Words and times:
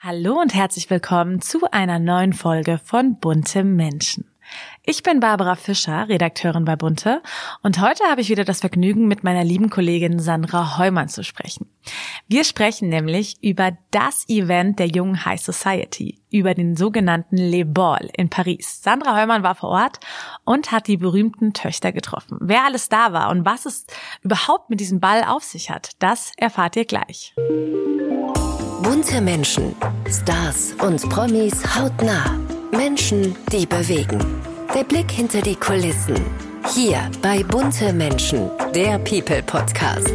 Hallo 0.00 0.40
und 0.40 0.54
herzlich 0.54 0.88
willkommen 0.90 1.40
zu 1.40 1.58
einer 1.72 1.98
neuen 1.98 2.32
Folge 2.32 2.78
von 2.78 3.18
Bunte 3.18 3.64
Menschen. 3.64 4.30
Ich 4.84 5.02
bin 5.02 5.18
Barbara 5.18 5.56
Fischer, 5.56 6.08
Redakteurin 6.08 6.64
bei 6.64 6.76
Bunte, 6.76 7.20
und 7.64 7.80
heute 7.80 8.04
habe 8.04 8.20
ich 8.20 8.28
wieder 8.28 8.44
das 8.44 8.60
Vergnügen, 8.60 9.08
mit 9.08 9.24
meiner 9.24 9.42
lieben 9.42 9.70
Kollegin 9.70 10.20
Sandra 10.20 10.78
Heumann 10.78 11.08
zu 11.08 11.24
sprechen. 11.24 11.66
Wir 12.28 12.44
sprechen 12.44 12.88
nämlich 12.88 13.42
über 13.42 13.76
das 13.90 14.24
Event 14.28 14.78
der 14.78 14.86
jungen 14.86 15.24
High 15.24 15.40
Society, 15.40 16.20
über 16.30 16.54
den 16.54 16.76
sogenannten 16.76 17.36
Le 17.36 17.64
Ball 17.64 18.08
in 18.16 18.30
Paris. 18.30 18.80
Sandra 18.80 19.20
Heumann 19.20 19.42
war 19.42 19.56
vor 19.56 19.70
Ort 19.70 19.98
und 20.44 20.70
hat 20.70 20.86
die 20.86 20.96
berühmten 20.96 21.54
Töchter 21.54 21.90
getroffen. 21.90 22.38
Wer 22.40 22.64
alles 22.64 22.88
da 22.88 23.12
war 23.12 23.30
und 23.30 23.44
was 23.44 23.66
es 23.66 23.84
überhaupt 24.22 24.70
mit 24.70 24.78
diesem 24.78 25.00
Ball 25.00 25.24
auf 25.24 25.42
sich 25.42 25.70
hat, 25.70 25.90
das 25.98 26.30
erfahrt 26.36 26.76
ihr 26.76 26.84
gleich. 26.84 27.34
Bunte 28.88 29.20
Menschen, 29.20 29.76
Stars 30.10 30.72
und 30.80 31.06
Promis 31.10 31.52
hautnah. 31.76 32.38
Menschen, 32.72 33.36
die 33.52 33.66
bewegen. 33.66 34.18
Der 34.74 34.82
Blick 34.82 35.10
hinter 35.10 35.42
die 35.42 35.56
Kulissen. 35.56 36.16
Hier 36.74 36.98
bei 37.20 37.42
Bunte 37.42 37.92
Menschen, 37.92 38.48
der 38.74 38.98
People 39.00 39.42
Podcast. 39.42 40.14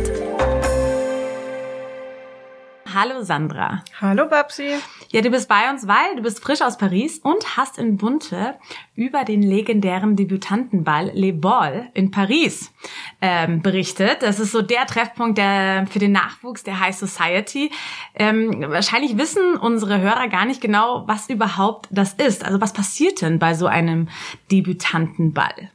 Hallo 2.94 3.24
Sandra. 3.24 3.84
Hallo 4.00 4.28
Babsi. 4.30 4.76
Ja, 5.12 5.22
du 5.22 5.32
bist 5.32 5.50
bei 5.50 5.68
uns, 5.72 5.88
weil 5.88 6.16
du 6.16 6.22
bist 6.22 6.44
frisch 6.44 6.62
aus 6.62 6.78
Paris 6.78 7.18
und 7.18 7.58
hast 7.58 7.80
in 7.80 7.98
Bunte 7.98 8.54
über 8.96 9.24
den 9.24 9.42
legendären 9.42 10.16
Debütantenball 10.16 11.10
Les 11.16 11.32
Ball 11.32 11.90
in 11.96 12.12
Paris 12.12 12.72
ähm, 13.20 13.64
berichtet. 13.64 14.22
Das 14.22 14.40
ist 14.40 14.52
so 14.52 14.62
der 14.62 14.86
Treffpunkt 14.86 15.40
der, 15.40 15.88
für 15.90 15.98
den 15.98 16.12
Nachwuchs 16.12 16.64
der 16.64 16.80
High 16.80 16.96
Society. 16.96 17.72
Ähm, 18.14 18.64
wahrscheinlich 18.68 19.18
wissen 19.18 19.56
unsere 19.56 20.00
Hörer 20.00 20.28
gar 20.28 20.46
nicht 20.46 20.62
genau, 20.62 21.08
was 21.08 21.30
überhaupt 21.30 21.88
das 21.90 22.14
ist. 22.14 22.46
Also 22.46 22.62
was 22.62 22.74
passiert 22.74 23.24
denn 23.24 23.40
bei 23.40 23.56
so 23.56 23.66
einem 23.66 24.08
Debütantenball? 24.52 25.72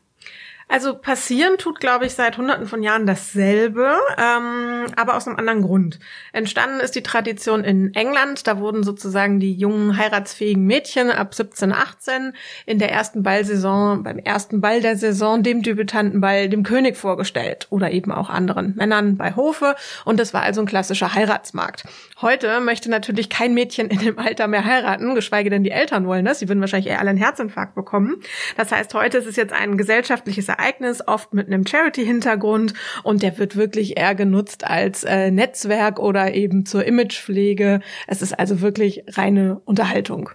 Also 0.68 0.94
passieren 0.94 1.56
tut, 1.56 1.80
glaube 1.80 2.04
ich, 2.04 2.12
seit 2.12 2.36
hunderten 2.36 2.66
von 2.66 2.82
Jahren 2.82 3.06
dasselbe, 3.06 3.96
ähm, 4.18 4.84
aber 4.96 5.16
aus 5.16 5.26
einem 5.26 5.36
anderen 5.36 5.62
Grund. 5.62 5.98
Entstanden 6.34 6.80
ist 6.80 6.94
die 6.94 7.02
Tradition 7.02 7.64
in 7.64 7.94
England. 7.94 8.46
Da 8.46 8.58
wurden 8.58 8.82
sozusagen 8.82 9.40
die 9.40 9.54
jungen 9.54 9.96
heiratsfähigen 9.96 10.66
Mädchen 10.66 11.10
ab 11.10 11.34
17, 11.34 11.72
18 11.72 12.34
in 12.66 12.78
der 12.78 12.92
ersten 12.92 13.22
Ballsaison, 13.22 14.02
beim 14.02 14.18
ersten 14.18 14.60
Ball 14.60 14.82
der 14.82 14.98
Saison, 14.98 15.42
dem 15.42 15.62
Debütantenball, 15.62 16.50
dem 16.50 16.64
König 16.64 16.98
vorgestellt 16.98 17.66
oder 17.70 17.90
eben 17.90 18.12
auch 18.12 18.28
anderen 18.28 18.74
Männern 18.76 19.16
bei 19.16 19.34
Hofe. 19.36 19.74
Und 20.04 20.20
das 20.20 20.34
war 20.34 20.42
also 20.42 20.60
ein 20.60 20.66
klassischer 20.66 21.14
Heiratsmarkt. 21.14 21.84
Heute 22.20 22.60
möchte 22.60 22.90
natürlich 22.90 23.30
kein 23.30 23.54
Mädchen 23.54 23.88
in 23.88 24.00
dem 24.00 24.18
Alter 24.18 24.46
mehr 24.48 24.66
heiraten, 24.66 25.14
geschweige 25.14 25.48
denn 25.48 25.64
die 25.64 25.70
Eltern 25.70 26.06
wollen 26.06 26.26
das. 26.26 26.40
Sie 26.40 26.48
würden 26.48 26.60
wahrscheinlich 26.60 26.90
eher 26.90 27.00
alle 27.00 27.10
einen 27.10 27.18
Herzinfarkt 27.18 27.74
bekommen. 27.74 28.16
Das 28.58 28.70
heißt, 28.70 28.92
heute 28.92 29.16
ist 29.16 29.26
es 29.26 29.36
jetzt 29.36 29.54
ein 29.54 29.78
gesellschaftliches 29.78 30.57
Ereignis, 30.58 31.06
oft 31.06 31.32
mit 31.32 31.46
einem 31.46 31.66
Charity-Hintergrund 31.66 32.74
und 33.04 33.22
der 33.22 33.38
wird 33.38 33.56
wirklich 33.56 33.96
eher 33.96 34.14
genutzt 34.14 34.66
als 34.66 35.04
äh, 35.04 35.30
Netzwerk 35.30 35.98
oder 35.98 36.34
eben 36.34 36.66
zur 36.66 36.84
Imagepflege. 36.84 37.80
Es 38.06 38.22
ist 38.22 38.38
also 38.38 38.60
wirklich 38.60 39.04
reine 39.08 39.60
Unterhaltung. 39.64 40.30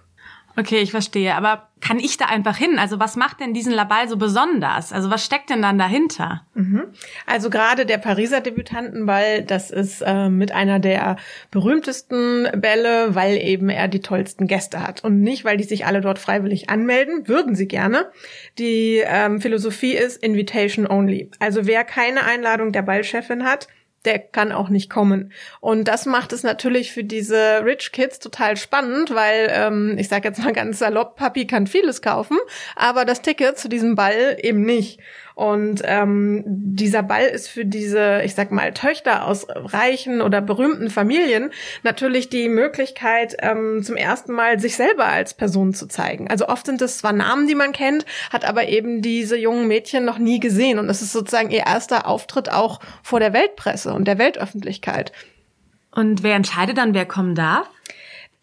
Okay, 0.56 0.78
ich 0.78 0.92
verstehe. 0.92 1.34
Aber 1.34 1.68
kann 1.80 1.98
ich 1.98 2.16
da 2.16 2.26
einfach 2.26 2.56
hin? 2.56 2.78
Also 2.78 3.00
was 3.00 3.16
macht 3.16 3.40
denn 3.40 3.54
diesen 3.54 3.72
Labal 3.72 4.08
so 4.08 4.16
besonders? 4.16 4.92
Also 4.92 5.10
was 5.10 5.24
steckt 5.24 5.50
denn 5.50 5.62
dann 5.62 5.78
dahinter? 5.78 6.46
Mhm. 6.54 6.84
Also 7.26 7.50
gerade 7.50 7.86
der 7.86 7.98
Pariser 7.98 8.40
Debütantenball, 8.40 9.42
das 9.42 9.70
ist 9.70 10.00
äh, 10.00 10.28
mit 10.28 10.52
einer 10.52 10.78
der 10.78 11.16
berühmtesten 11.50 12.48
Bälle, 12.56 13.14
weil 13.14 13.36
eben 13.36 13.68
er 13.68 13.88
die 13.88 14.00
tollsten 14.00 14.46
Gäste 14.46 14.80
hat. 14.80 15.02
Und 15.02 15.20
nicht, 15.20 15.44
weil 15.44 15.56
die 15.56 15.64
sich 15.64 15.86
alle 15.86 16.00
dort 16.00 16.18
freiwillig 16.18 16.70
anmelden, 16.70 17.26
würden 17.26 17.54
sie 17.54 17.66
gerne. 17.68 18.10
Die 18.58 19.02
ähm, 19.04 19.40
Philosophie 19.40 19.94
ist 19.94 20.22
Invitation 20.22 20.86
Only. 20.86 21.30
Also 21.40 21.66
wer 21.66 21.84
keine 21.84 22.24
Einladung 22.24 22.70
der 22.72 22.82
Ballchefin 22.82 23.44
hat, 23.44 23.66
der 24.04 24.18
kann 24.18 24.52
auch 24.52 24.68
nicht 24.68 24.90
kommen. 24.90 25.32
Und 25.60 25.88
das 25.88 26.06
macht 26.06 26.32
es 26.32 26.42
natürlich 26.42 26.92
für 26.92 27.04
diese 27.04 27.64
Rich 27.64 27.92
Kids 27.92 28.18
total 28.18 28.56
spannend, 28.56 29.14
weil 29.14 29.50
ähm, 29.50 29.96
ich 29.98 30.08
sage 30.08 30.28
jetzt 30.28 30.42
mal 30.42 30.52
ganz 30.52 30.78
salopp, 30.78 31.16
Papi 31.16 31.46
kann 31.46 31.66
vieles 31.66 32.02
kaufen, 32.02 32.36
aber 32.76 33.04
das 33.04 33.22
Ticket 33.22 33.58
zu 33.58 33.68
diesem 33.68 33.94
Ball 33.94 34.36
eben 34.42 34.62
nicht. 34.62 35.00
Und 35.34 35.82
ähm, 35.84 36.44
dieser 36.46 37.02
Ball 37.02 37.24
ist 37.24 37.48
für 37.48 37.64
diese, 37.64 38.22
ich 38.24 38.34
sag 38.36 38.52
mal, 38.52 38.72
Töchter 38.72 39.26
aus 39.26 39.46
reichen 39.48 40.20
oder 40.20 40.40
berühmten 40.40 40.90
Familien 40.90 41.50
natürlich 41.82 42.28
die 42.28 42.48
Möglichkeit, 42.48 43.36
ähm, 43.40 43.82
zum 43.82 43.96
ersten 43.96 44.32
Mal 44.32 44.60
sich 44.60 44.76
selber 44.76 45.06
als 45.06 45.34
Person 45.34 45.74
zu 45.74 45.88
zeigen. 45.88 46.28
Also 46.28 46.46
oft 46.46 46.66
sind 46.66 46.80
es 46.82 46.98
zwar 46.98 47.12
Namen, 47.12 47.48
die 47.48 47.56
man 47.56 47.72
kennt, 47.72 48.06
hat 48.30 48.44
aber 48.44 48.68
eben 48.68 49.02
diese 49.02 49.36
jungen 49.36 49.66
Mädchen 49.66 50.04
noch 50.04 50.18
nie 50.18 50.38
gesehen. 50.38 50.78
Und 50.78 50.88
es 50.88 51.02
ist 51.02 51.12
sozusagen 51.12 51.50
ihr 51.50 51.66
erster 51.66 52.06
Auftritt 52.06 52.52
auch 52.52 52.78
vor 53.02 53.18
der 53.18 53.32
Weltpresse 53.32 53.92
und 53.94 54.06
der 54.06 54.18
Weltöffentlichkeit. 54.18 55.12
Und 55.90 56.22
wer 56.22 56.34
entscheidet 56.34 56.76
dann, 56.76 56.94
wer 56.94 57.06
kommen 57.06 57.34
darf? 57.34 57.68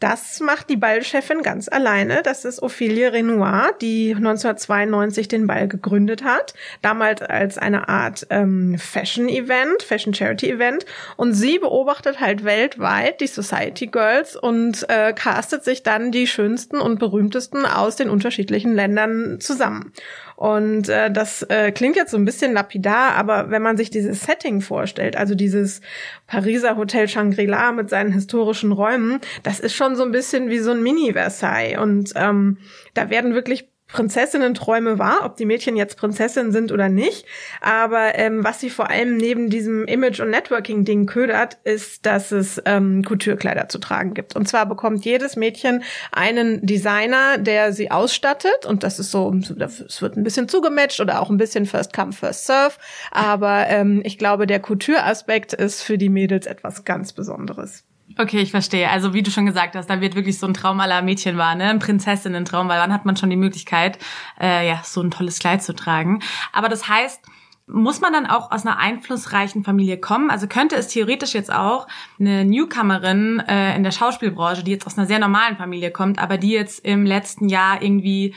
Das 0.01 0.39
macht 0.39 0.71
die 0.71 0.77
Ballchefin 0.77 1.43
ganz 1.43 1.67
alleine. 1.67 2.23
Das 2.23 2.43
ist 2.43 2.63
Ophelie 2.63 3.13
Renoir, 3.13 3.69
die 3.81 4.15
1992 4.15 5.27
den 5.27 5.45
Ball 5.45 5.67
gegründet 5.67 6.23
hat. 6.23 6.55
Damals 6.81 7.21
als 7.21 7.59
eine 7.59 7.87
Art 7.87 8.25
ähm, 8.31 8.79
Fashion-Event, 8.79 9.83
Fashion-Charity-Event. 9.83 10.87
Und 11.17 11.33
sie 11.33 11.59
beobachtet 11.59 12.19
halt 12.19 12.43
weltweit 12.43 13.21
die 13.21 13.27
Society 13.27 13.87
Girls 13.87 14.35
und 14.35 14.89
äh, 14.89 15.13
castet 15.13 15.63
sich 15.63 15.83
dann 15.83 16.11
die 16.11 16.25
schönsten 16.25 16.81
und 16.81 16.97
berühmtesten 16.97 17.67
aus 17.67 17.95
den 17.95 18.09
unterschiedlichen 18.09 18.73
Ländern 18.73 19.39
zusammen. 19.39 19.93
Und 20.41 20.89
äh, 20.89 21.11
das 21.11 21.43
äh, 21.43 21.71
klingt 21.71 21.95
jetzt 21.95 22.09
so 22.09 22.17
ein 22.17 22.25
bisschen 22.25 22.53
lapidar, 22.53 23.11
aber 23.11 23.51
wenn 23.51 23.61
man 23.61 23.77
sich 23.77 23.91
dieses 23.91 24.21
Setting 24.21 24.61
vorstellt, 24.61 25.15
also 25.15 25.35
dieses 25.35 25.81
Pariser 26.25 26.77
Hotel 26.77 27.07
Shangri-La 27.07 27.71
mit 27.73 27.91
seinen 27.91 28.11
historischen 28.11 28.71
Räumen, 28.71 29.19
das 29.43 29.59
ist 29.59 29.75
schon 29.75 29.95
so 29.95 30.01
ein 30.01 30.11
bisschen 30.11 30.49
wie 30.49 30.57
so 30.57 30.71
ein 30.71 30.81
Mini-Versailles. 30.81 31.77
Und 31.77 32.13
ähm, 32.15 32.57
da 32.95 33.11
werden 33.11 33.35
wirklich 33.35 33.70
Prinzessinnen-Träume 33.91 34.99
wahr, 34.99 35.21
ob 35.23 35.37
die 35.37 35.45
Mädchen 35.45 35.75
jetzt 35.75 35.97
Prinzessinnen 35.97 36.51
sind 36.51 36.71
oder 36.71 36.89
nicht. 36.89 37.25
Aber 37.61 38.17
ähm, 38.17 38.43
was 38.43 38.59
sie 38.59 38.69
vor 38.69 38.89
allem 38.89 39.17
neben 39.17 39.49
diesem 39.49 39.85
Image- 39.85 40.19
und 40.19 40.29
Networking-Ding 40.29 41.05
ködert, 41.05 41.57
ist, 41.63 42.05
dass 42.05 42.31
es 42.31 42.61
ähm, 42.65 43.03
Couture-Kleider 43.03 43.69
zu 43.69 43.79
tragen 43.79 44.13
gibt. 44.13 44.35
Und 44.35 44.47
zwar 44.47 44.65
bekommt 44.65 45.05
jedes 45.05 45.35
Mädchen 45.35 45.83
einen 46.11 46.65
Designer, 46.65 47.37
der 47.37 47.73
sie 47.73 47.91
ausstattet. 47.91 48.65
Und 48.65 48.83
das 48.83 48.99
ist 48.99 49.11
so, 49.11 49.33
es 49.59 50.01
wird 50.01 50.17
ein 50.17 50.23
bisschen 50.23 50.47
zugematcht 50.47 50.99
oder 50.99 51.21
auch 51.21 51.29
ein 51.29 51.37
bisschen 51.37 51.65
First 51.65 51.93
Come, 51.93 52.13
First 52.13 52.45
Serve. 52.45 52.75
Aber 53.11 53.67
ähm, 53.67 54.01
ich 54.03 54.17
glaube, 54.17 54.47
der 54.47 54.59
Couture-Aspekt 54.59 55.53
ist 55.53 55.81
für 55.81 55.97
die 55.97 56.09
Mädels 56.09 56.45
etwas 56.45 56.85
ganz 56.85 57.13
Besonderes. 57.13 57.83
Okay, 58.17 58.39
ich 58.39 58.51
verstehe. 58.51 58.89
Also 58.89 59.13
wie 59.13 59.23
du 59.23 59.31
schon 59.31 59.45
gesagt 59.45 59.75
hast, 59.75 59.89
da 59.89 60.01
wird 60.01 60.15
wirklich 60.15 60.37
so 60.37 60.47
ein 60.47 60.53
Traum 60.53 60.79
aller 60.79 61.01
Mädchen 61.01 61.37
war, 61.37 61.55
ne? 61.55 61.65
Ein 61.65 61.79
Prinzessinnen-Traum, 61.79 62.67
weil 62.67 62.79
dann 62.79 62.93
hat 62.93 63.05
man 63.05 63.15
schon 63.15 63.29
die 63.29 63.35
Möglichkeit, 63.35 63.99
äh, 64.39 64.67
ja, 64.67 64.81
so 64.83 65.01
ein 65.01 65.11
tolles 65.11 65.39
Kleid 65.39 65.63
zu 65.63 65.73
tragen. 65.73 66.21
Aber 66.51 66.69
das 66.69 66.87
heißt, 66.87 67.21
muss 67.67 68.01
man 68.01 68.11
dann 68.11 68.25
auch 68.25 68.51
aus 68.51 68.65
einer 68.65 68.77
einflussreichen 68.77 69.63
Familie 69.63 69.97
kommen? 69.97 70.29
Also 70.29 70.47
könnte 70.47 70.75
es 70.75 70.87
theoretisch 70.87 71.33
jetzt 71.33 71.51
auch 71.51 71.87
eine 72.19 72.43
Newcomerin 72.43 73.39
äh, 73.47 73.75
in 73.75 73.83
der 73.83 73.91
Schauspielbranche, 73.91 74.63
die 74.63 74.71
jetzt 74.71 74.85
aus 74.85 74.97
einer 74.97 75.07
sehr 75.07 75.19
normalen 75.19 75.57
Familie 75.57 75.91
kommt, 75.91 76.19
aber 76.19 76.37
die 76.37 76.51
jetzt 76.51 76.83
im 76.85 77.05
letzten 77.05 77.47
Jahr 77.47 77.81
irgendwie 77.81 78.35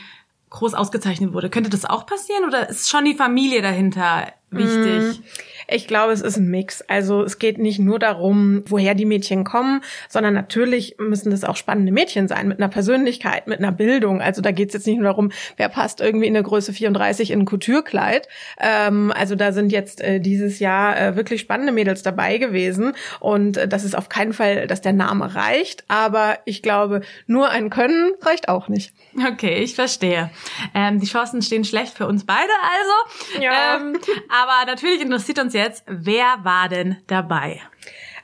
groß 0.51 0.73
ausgezeichnet 0.73 1.33
wurde, 1.33 1.49
könnte 1.49 1.69
das 1.69 1.85
auch 1.85 2.05
passieren 2.05 2.45
oder 2.45 2.69
ist 2.69 2.89
schon 2.89 3.03
die 3.03 3.15
Familie 3.15 3.61
dahinter 3.61 4.31
wichtig? 4.57 5.19
Mm. 5.19 5.23
Ich 5.67 5.87
glaube, 5.87 6.13
es 6.13 6.21
ist 6.21 6.37
ein 6.37 6.49
Mix. 6.49 6.81
Also 6.83 7.23
es 7.23 7.39
geht 7.39 7.57
nicht 7.57 7.79
nur 7.79 7.97
darum, 7.97 8.63
woher 8.67 8.93
die 8.93 9.05
Mädchen 9.05 9.43
kommen, 9.43 9.81
sondern 10.09 10.33
natürlich 10.33 10.95
müssen 10.99 11.31
das 11.31 11.43
auch 11.43 11.55
spannende 11.55 11.91
Mädchen 11.91 12.27
sein, 12.27 12.47
mit 12.47 12.59
einer 12.59 12.69
Persönlichkeit, 12.69 13.47
mit 13.47 13.59
einer 13.59 13.71
Bildung. 13.71 14.21
Also 14.21 14.41
da 14.41 14.51
geht 14.51 14.69
es 14.69 14.73
jetzt 14.73 14.87
nicht 14.87 14.97
nur 14.97 15.05
darum, 15.05 15.31
wer 15.57 15.69
passt 15.69 16.01
irgendwie 16.01 16.27
in 16.27 16.33
der 16.33 16.43
Größe 16.43 16.73
34 16.73 17.31
in 17.31 17.41
ein 17.41 17.45
Couture-Kleid. 17.45 18.27
Ähm, 18.59 19.11
also 19.15 19.35
da 19.35 19.51
sind 19.51 19.71
jetzt 19.71 20.01
äh, 20.01 20.19
dieses 20.19 20.59
Jahr 20.59 20.99
äh, 20.99 21.15
wirklich 21.15 21.41
spannende 21.41 21.71
Mädels 21.71 22.03
dabei 22.03 22.37
gewesen. 22.37 22.93
Und 23.19 23.57
äh, 23.57 23.67
das 23.67 23.83
ist 23.83 23.97
auf 23.97 24.09
keinen 24.09 24.33
Fall, 24.33 24.67
dass 24.67 24.81
der 24.81 24.93
Name 24.93 25.33
reicht. 25.33 25.83
Aber 25.87 26.37
ich 26.45 26.61
glaube, 26.61 27.01
nur 27.25 27.49
ein 27.49 27.69
Können 27.69 28.13
reicht 28.21 28.49
auch 28.49 28.67
nicht. 28.67 28.93
Okay, 29.31 29.55
ich 29.63 29.75
verstehe. 29.75 30.29
Ähm, 30.73 30.99
die 30.99 31.07
Chancen 31.07 31.41
stehen 31.41 31.63
schlecht 31.63 31.97
für 31.97 32.05
uns 32.05 32.25
beide 32.25 32.41
also. 32.43 33.41
Ja. 33.41 33.77
Ähm, 33.77 33.97
aber 34.45 34.71
natürlich 34.71 35.01
interessiert 35.01 35.39
uns 35.39 35.53
jetzt, 35.53 35.83
wer 35.87 36.37
war 36.43 36.69
denn 36.69 36.97
dabei? 37.07 37.61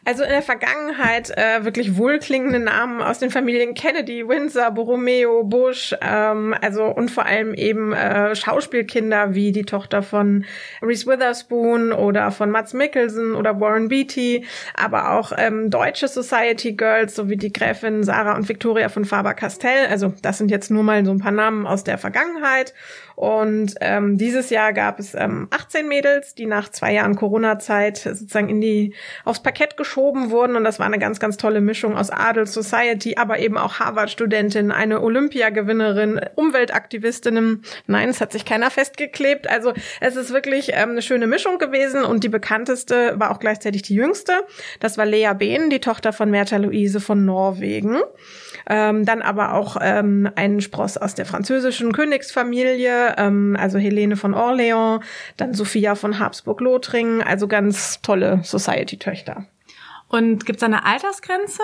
Also 0.03 0.23
in 0.23 0.29
der 0.29 0.41
Vergangenheit 0.41 1.29
äh, 1.37 1.63
wirklich 1.63 1.95
wohlklingende 1.95 2.57
Namen 2.57 3.03
aus 3.03 3.19
den 3.19 3.29
Familien 3.29 3.75
Kennedy, 3.75 4.27
Windsor, 4.27 4.71
Borromeo, 4.71 5.43
Bush, 5.43 5.95
ähm, 6.01 6.55
also 6.59 6.85
und 6.85 7.11
vor 7.11 7.27
allem 7.27 7.53
eben 7.53 7.93
äh, 7.93 8.35
Schauspielkinder 8.35 9.35
wie 9.35 9.51
die 9.51 9.63
Tochter 9.63 10.01
von 10.01 10.45
Reese 10.81 11.05
Witherspoon 11.05 11.91
oder 11.91 12.31
von 12.31 12.49
Mats 12.49 12.73
Mikkelsen 12.73 13.35
oder 13.35 13.59
Warren 13.59 13.89
Beatty, 13.89 14.43
aber 14.73 15.11
auch 15.11 15.33
ähm, 15.37 15.69
deutsche 15.69 16.07
Society 16.07 16.73
Girls 16.73 17.13
sowie 17.13 17.37
die 17.37 17.53
Gräfin 17.53 18.03
Sarah 18.03 18.35
und 18.35 18.49
Victoria 18.49 18.89
von 18.89 19.05
Faber-Castell. 19.05 19.85
Also 19.87 20.13
das 20.23 20.39
sind 20.39 20.49
jetzt 20.49 20.71
nur 20.71 20.81
mal 20.81 21.05
so 21.05 21.11
ein 21.11 21.19
paar 21.19 21.31
Namen 21.31 21.67
aus 21.67 21.83
der 21.83 21.99
Vergangenheit. 21.99 22.73
Und 23.15 23.75
ähm, 23.81 24.17
dieses 24.17 24.49
Jahr 24.49 24.73
gab 24.73 24.99
es 24.99 25.13
ähm, 25.15 25.47
18 25.51 25.87
Mädels, 25.87 26.35
die 26.35 26.45
nach 26.45 26.69
zwei 26.69 26.93
Jahren 26.93 27.15
Corona-Zeit 27.15 27.97
sozusagen 27.97 28.49
in 28.49 28.61
die 28.61 28.93
aufs 29.25 29.43
Parkett 29.43 29.77
geschoben 29.77 30.31
wurden. 30.31 30.55
Und 30.55 30.63
das 30.63 30.79
war 30.79 30.85
eine 30.85 30.99
ganz, 30.99 31.19
ganz 31.19 31.37
tolle 31.37 31.61
Mischung 31.61 31.97
aus 31.97 32.09
Adel, 32.09 32.47
Society, 32.47 33.15
aber 33.17 33.39
eben 33.39 33.57
auch 33.57 33.79
Harvard-Studentin, 33.79 34.71
eine 34.71 35.01
Olympiagewinnerin, 35.01 36.19
Umweltaktivistinnen. 36.35 37.63
Nein, 37.87 38.09
es 38.09 38.21
hat 38.21 38.31
sich 38.31 38.45
keiner 38.45 38.71
festgeklebt. 38.71 39.49
Also 39.49 39.73
es 39.99 40.15
ist 40.15 40.33
wirklich 40.33 40.71
ähm, 40.73 40.91
eine 40.91 41.01
schöne 41.01 41.27
Mischung 41.27 41.57
gewesen. 41.57 42.03
Und 42.03 42.23
die 42.23 42.29
bekannteste 42.29 43.19
war 43.19 43.31
auch 43.31 43.39
gleichzeitig 43.39 43.81
die 43.83 43.95
jüngste. 43.95 44.33
Das 44.79 44.97
war 44.97 45.05
Lea 45.05 45.33
Behn, 45.37 45.69
die 45.69 45.79
Tochter 45.79 46.13
von 46.13 46.29
Mertha 46.29 46.57
Luise 46.57 46.99
von 46.99 47.25
Norwegen. 47.25 47.99
Ähm, 48.69 49.05
dann 49.05 49.21
aber 49.21 49.53
auch 49.53 49.77
ähm, 49.81 50.29
ein 50.35 50.61
Spross 50.61 50.97
aus 50.97 51.15
der 51.15 51.25
französischen 51.25 51.91
Königsfamilie, 51.91 53.10
ähm, 53.17 53.55
also 53.59 53.77
Helene 53.77 54.15
von 54.15 54.33
Orléans, 54.33 55.01
dann 55.37 55.53
Sophia 55.53 55.95
von 55.95 56.19
Habsburg-Lothringen, 56.19 57.21
also 57.21 57.47
ganz 57.47 58.01
tolle 58.01 58.41
Society-Töchter. 58.43 59.45
Und 60.07 60.45
gibt 60.45 60.57
es 60.57 60.63
eine 60.63 60.85
Altersgrenze? 60.85 61.61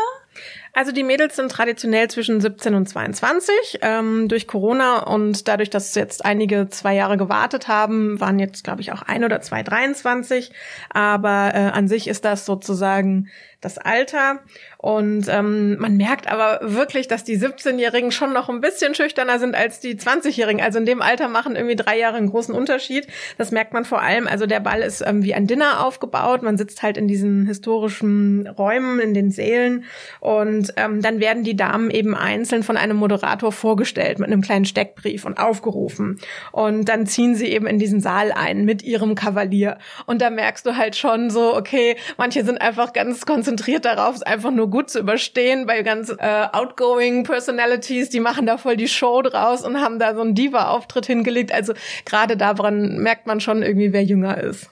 Also 0.74 0.92
die 0.92 1.04
Mädels 1.04 1.36
sind 1.36 1.52
traditionell 1.52 2.10
zwischen 2.10 2.42
17 2.42 2.76
und 2.76 2.88
22. 2.88 3.80
Ähm, 3.82 4.28
durch 4.28 4.48
Corona 4.48 5.00
und 5.00 5.48
dadurch, 5.48 5.70
dass 5.70 5.96
jetzt 5.96 6.26
einige 6.26 6.70
zwei 6.70 6.96
Jahre 6.96 7.18
gewartet 7.18 7.68
haben, 7.68 8.20
waren 8.20 8.40
jetzt, 8.40 8.64
glaube 8.64 8.82
ich, 8.82 8.92
auch 8.92 9.02
ein 9.02 9.24
oder 9.24 9.42
zwei 9.42 9.64
23. 9.64 10.52
Aber 10.90 11.52
äh, 11.54 11.58
an 11.58 11.88
sich 11.88 12.08
ist 12.08 12.26
das 12.26 12.46
sozusagen 12.46 13.30
das 13.62 13.78
Alter. 13.80 14.40
Und 14.78 15.28
ähm, 15.30 15.78
man 15.80 15.98
merkt 15.98 16.32
aber 16.32 16.60
wirklich, 16.62 17.08
dass 17.08 17.24
die 17.24 17.40
17-Jährigen 17.40 18.12
schon 18.12 18.32
noch 18.32 18.50
ein 18.50 18.62
bisschen 18.62 18.94
schüchterner 18.94 19.40
sind 19.40 19.56
als 19.56 19.80
die 19.80 19.96
20-Jährigen. 19.96 20.62
Also 20.62 20.78
in 20.78 20.86
dem 20.86 21.02
Alter 21.02 21.28
machen 21.28 21.56
irgendwie 21.56 21.76
drei 21.76 21.98
Jahre 21.98 22.18
einen 22.18 22.30
großen 22.30 22.54
Unterschied. 22.54 23.08
Das 23.38 23.52
merkt 23.52 23.74
man 23.74 23.86
vor 23.86 24.02
allem. 24.02 24.28
Also 24.28 24.46
der 24.46 24.60
Ball 24.60 24.82
ist 24.82 25.02
ähm, 25.06 25.24
wie 25.24 25.34
ein 25.34 25.48
Dinner 25.48 25.84
aufgebaut. 25.84 26.44
Man 26.44 26.58
sitzt 26.58 26.84
halt 26.84 26.98
in 26.98 27.08
diesen 27.08 27.48
historischen 27.48 28.48
Räumen, 28.48 29.00
in 29.00 29.16
den 29.16 29.32
Sälen. 29.32 29.86
Und 30.20 30.67
ähm, 30.76 31.02
dann 31.02 31.20
werden 31.20 31.44
die 31.44 31.56
Damen 31.56 31.90
eben 31.90 32.16
einzeln 32.16 32.64
von 32.64 32.78
einem 32.78 32.98
Moderator 32.98 33.52
vorgestellt 33.52 34.20
mit 34.20 34.28
einem 34.28 34.42
kleinen 34.42 34.66
Steckbrief 34.66 35.26
und 35.26 35.40
aufgerufen. 35.40 36.20
Und 36.52 36.86
dann 36.86 37.06
ziehen 37.06 37.36
sie 37.36 37.48
eben 37.48 37.68
in 37.68 37.80
diesen 37.80 38.02
Saal 38.02 38.32
ein 38.32 38.66
mit 38.66 38.84
ihrem 38.84 39.16
Kavalier. 39.16 39.78
Und 40.06 40.22
da 40.22 40.30
merkst 40.30 40.66
du 40.66 40.76
halt 40.76 40.96
schon 40.96 41.30
so, 41.30 41.56
okay, 41.56 41.96
manche 42.18 42.44
sind 42.44 42.60
einfach 42.60 42.94
ganz 42.94 43.26
konzentriert 43.26 43.86
darauf, 43.86 44.16
es 44.16 44.24
einfach 44.24 44.52
nur 44.52 44.70
gut 44.70 44.90
zu 44.90 45.00
überstehen. 45.00 45.66
Bei 45.66 45.82
ganz 45.84 46.10
äh, 46.10 46.48
outgoing 46.52 47.24
Personalities, 47.24 48.10
die 48.10 48.20
machen 48.20 48.46
da 48.46 48.58
voll 48.58 48.78
die 48.78 48.88
Show 48.88 49.22
draus 49.22 49.66
und 49.66 49.82
haben 49.82 50.00
da 50.00 50.16
so 50.16 50.22
einen 50.22 50.36
Diva-Auftritt 50.36 51.06
hingelegt. 51.06 51.52
Also 51.54 51.74
gerade 52.06 52.38
daran 52.38 52.98
merkt 52.98 53.28
man 53.28 53.40
schon 53.40 53.64
irgendwie, 53.64 53.94
wer 53.94 54.04
jünger 54.04 54.38
ist. 54.38 54.70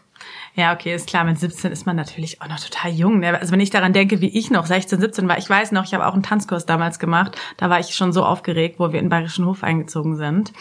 Ja, 0.56 0.74
okay, 0.74 0.96
ist 0.96 1.07
klar. 1.07 1.25
Mit 1.25 1.38
17 1.38 1.72
ist 1.72 1.86
man 1.86 1.98
natürlich 1.98 2.42
auch 2.42 2.48
noch 2.48 2.60
total 2.60 2.92
jung. 2.92 3.19
Ne? 3.19 3.38
Also 3.38 3.52
wenn 3.52 3.60
ich 3.60 3.69
daran 3.69 3.92
denke, 3.92 4.22
wie 4.22 4.38
ich 4.38 4.52
noch 4.52 4.66
16, 4.66 5.02
17 5.02 5.28
war, 5.28 5.38
ich 5.38 5.50
weiß 5.50 5.74
noch, 5.74 5.84
ich 5.84 5.94
habe 5.94 6.07
auch 6.07 6.13
einen 6.13 6.24
Tanzkurs 6.24 6.66
damals 6.66 6.98
gemacht. 6.98 7.38
Da 7.57 7.69
war 7.69 7.80
ich 7.80 7.94
schon 7.94 8.13
so 8.13 8.24
aufgeregt, 8.24 8.80
wo 8.80 8.92
wir 8.92 9.00
in 9.00 9.06
den 9.06 9.10
Bayerischen 9.10 9.46
Hof 9.46 9.63
eingezogen 9.63 10.16
sind. 10.16 10.54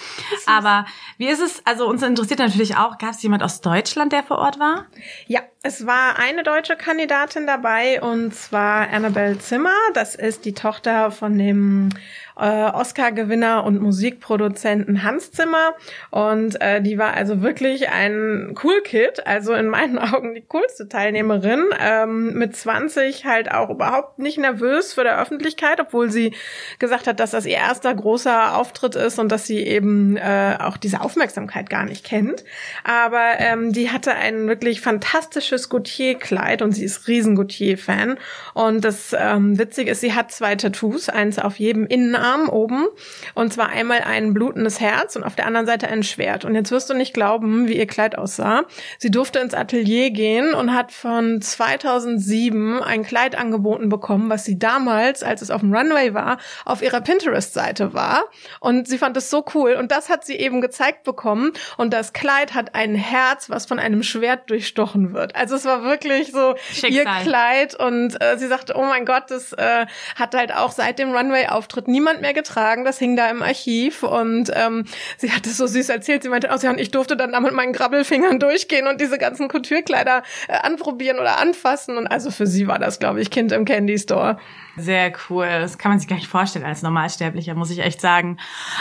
Aber 0.47 0.85
wie 1.17 1.29
ist 1.29 1.41
es? 1.41 1.65
Also 1.65 1.89
uns 1.89 2.03
interessiert 2.03 2.41
natürlich 2.41 2.77
auch, 2.77 2.99
gab 2.99 3.11
es 3.11 3.23
jemand 3.23 3.45
aus 3.45 3.61
Deutschland, 3.61 4.13
der 4.13 4.25
vor 4.25 4.39
Ort 4.39 4.59
war? 4.59 4.87
Ja, 5.29 5.41
es 5.67 5.87
war 5.87 6.19
eine 6.19 6.43
deutsche 6.43 6.77
Kandidatin 6.77 7.47
dabei 7.47 8.03
und 8.03 8.35
zwar 8.35 8.91
Annabelle 8.91 9.39
Zimmer. 9.39 9.73
Das 9.95 10.15
ist 10.15 10.45
die 10.45 10.53
Tochter 10.53 11.11
von 11.11 11.39
dem 11.39 11.89
äh, 12.37 12.71
Oscar-Gewinner 12.71 13.65
und 13.65 13.81
Musikproduzenten 13.81 15.05
Hans 15.05 15.33
Zimmer. 15.33 15.75
Und 16.11 16.61
äh, 16.61 16.83
die 16.83 16.99
war 16.99 17.15
also 17.15 17.41
wirklich 17.41 17.89
ein 17.89 18.55
Cool 18.63 18.83
Kid, 18.83 19.27
also 19.27 19.55
in 19.55 19.69
meinen 19.69 19.99
Augen 20.15 20.35
die 20.35 20.43
coolste 20.43 20.89
Teilnehmerin. 20.89 21.65
Ähm, 21.81 22.35
mit 22.35 22.55
20 22.55 23.25
halt 23.25 23.51
auch 23.51 23.71
überhaupt 23.71 24.19
nicht 24.19 24.37
nervös 24.37 24.93
für 24.93 25.05
der 25.05 25.19
Öffentlichkeit, 25.19 25.81
obwohl 25.81 26.11
sie 26.11 26.35
gesagt 26.79 27.07
hat, 27.07 27.21
dass 27.21 27.31
das 27.31 27.47
ihr 27.47 27.57
erster 27.57 27.95
großer 27.95 28.57
Auftritt 28.57 28.97
ist 28.97 29.19
und 29.19 29.33
dass 29.33 29.47
sie 29.47 29.61
eben 29.61 30.19
äh, 30.19 30.59
auch 30.61 30.77
diese 30.77 31.01
Aufmerksamkeit 31.01 31.71
gar 31.71 31.85
nicht 31.85 32.05
kennt. 32.05 32.45
Aber 32.83 33.39
ähm, 33.39 33.73
die 33.73 33.91
hatte 33.91 34.15
ein 34.15 34.47
wirklich 34.47 34.83
fantastisches 34.83 35.54
Gautier-Kleid 35.69 36.63
und 36.63 36.73
sie 36.73 36.85
ist 36.85 37.09
riesen 37.09 37.37
Gautier-Fan. 37.37 38.19
Und 38.55 38.85
das 38.85 39.15
ähm, 39.19 39.59
Witzige 39.59 39.93
ist, 39.93 40.01
sie 40.01 40.15
hat 40.15 40.31
zwei 40.31 40.57
Tattoos, 40.57 41.09
eins 41.09 41.39
auf 41.39 41.59
jedem 41.59 41.87
Innenarm 41.87 42.35
Arm 42.35 42.49
oben. 42.49 42.87
Und 43.35 43.53
zwar 43.53 43.69
einmal 43.69 44.01
ein 44.01 44.35
blutendes 44.35 44.81
Herz 44.81 45.17
und 45.17 45.25
auf 45.25 45.37
der 45.37 45.47
anderen 45.47 45.67
Seite 45.67 45.89
ein 45.89 46.03
Schwert. 46.03 46.45
Und 46.45 46.55
jetzt 46.55 46.71
wirst 46.71 46.91
du 46.91 46.95
nicht 46.95 47.15
glauben, 47.15 47.69
wie 47.69 47.77
ihr 47.77 47.87
Kleid 47.87 48.19
aussah. 48.19 48.65
Sie 48.99 49.11
durfte 49.11 49.39
ins 49.39 49.55
Atelier 49.55 50.11
gehen 50.11 50.55
und 50.55 50.75
hat 50.75 50.91
von 50.91 51.41
2007 51.41 52.83
ein 52.83 53.05
Kleid 53.05 53.37
angeboten 53.37 53.89
bekommen, 53.89 54.31
was 54.31 54.45
sie 54.45 54.59
damals, 54.59 55.23
als 55.23 55.43
es 55.43 55.51
auf 55.51 55.61
dem 55.61 55.75
Runway 55.75 56.15
war, 56.15 56.39
auf 56.65 56.83
ihrer 56.83 57.01
Pinterest-Seite 57.01 57.93
war. 57.95 58.25
Und 58.61 58.89
sie 58.89 58.99
fand 58.99 59.17
es 59.17 59.31
so 59.31 59.45
cool. 59.55 59.75
Und 59.75 59.93
das 59.93 60.09
hat 60.09 60.25
sie 60.25 60.37
eben 60.37 60.61
gezeigt 60.61 61.05
bekommen. 61.05 61.53
Und 61.77 61.93
das 61.93 62.13
Kleid 62.13 62.55
hat 62.55 62.75
ein 62.75 62.95
Herz, 62.95 63.51
was 63.51 63.67
von 63.67 63.79
einem 63.79 64.03
Schwert 64.03 64.51
durchstochen 64.51 65.13
wird. 65.13 65.37
Also 65.37 65.44
es 65.51 65.65
war 65.65 65.83
wirklich 65.83 66.33
so 66.33 66.55
Schicksal. 66.71 66.91
ihr 66.91 67.05
Kleid. 67.05 67.75
Und 67.75 68.21
äh, 68.21 68.39
sie 68.39 68.47
sagte, 68.47 68.75
oh 68.77 68.85
mein 68.85 69.05
Gott, 69.05 69.25
das 69.29 69.53
äh, 69.53 69.87
hat 70.17 70.35
halt 70.35 70.55
auch 70.55 70.73
seit 70.73 70.99
dem 70.99 71.15
Runway-Auftritt 71.15 71.89
niemand 71.89 72.21
mehr 72.21 72.35
getragen. 72.35 72.85
Das 72.85 72.99
hing 72.99 73.17
da 73.17 73.29
im 73.31 73.43
Archiv 73.43 74.03
und 74.03 74.51
ähm, 74.55 74.85
sie 75.19 75.33
hat 75.33 75.47
es 75.47 75.57
so 75.57 75.67
süß 75.67 75.89
erzählt. 75.89 76.23
Sie 76.23 76.29
meinte, 76.29 76.51
oh, 76.53 76.59
ja, 76.61 76.71
und 76.71 76.81
ich 76.81 76.91
durfte 76.91 77.17
dann 77.17 77.33
da 77.33 77.41
mit 77.41 77.53
meinen 77.53 77.73
Grabbelfingern 77.73 78.39
durchgehen 78.39 78.87
und 78.87 79.01
diese 79.01 79.19
ganzen 79.19 79.49
Couture-Kleider 79.49 80.23
äh, 80.49 80.53
anprobieren 80.53 81.19
oder 81.19 81.39
anfassen. 81.39 81.97
Und 81.97 82.07
also 82.07 82.31
für 82.31 82.47
sie 82.47 82.67
war 82.67 82.79
das, 82.79 82.99
glaube 82.99 83.21
ich, 83.21 83.31
Kind 83.31 83.53
im 83.53 83.65
Candy 83.65 83.99
Store. 83.99 84.39
Sehr 84.77 85.13
cool. 85.29 85.47
Das 85.47 85.79
kann 85.79 85.93
man 85.93 85.99
sich 85.99 86.09
gar 86.09 86.17
nicht 86.17 86.29
vorstellen 86.29 86.65
als 86.65 86.83
Normalsterblicher, 86.83 87.55
muss 87.55 87.71
ich 87.71 87.81
echt 87.81 88.01
sagen. 88.01 88.39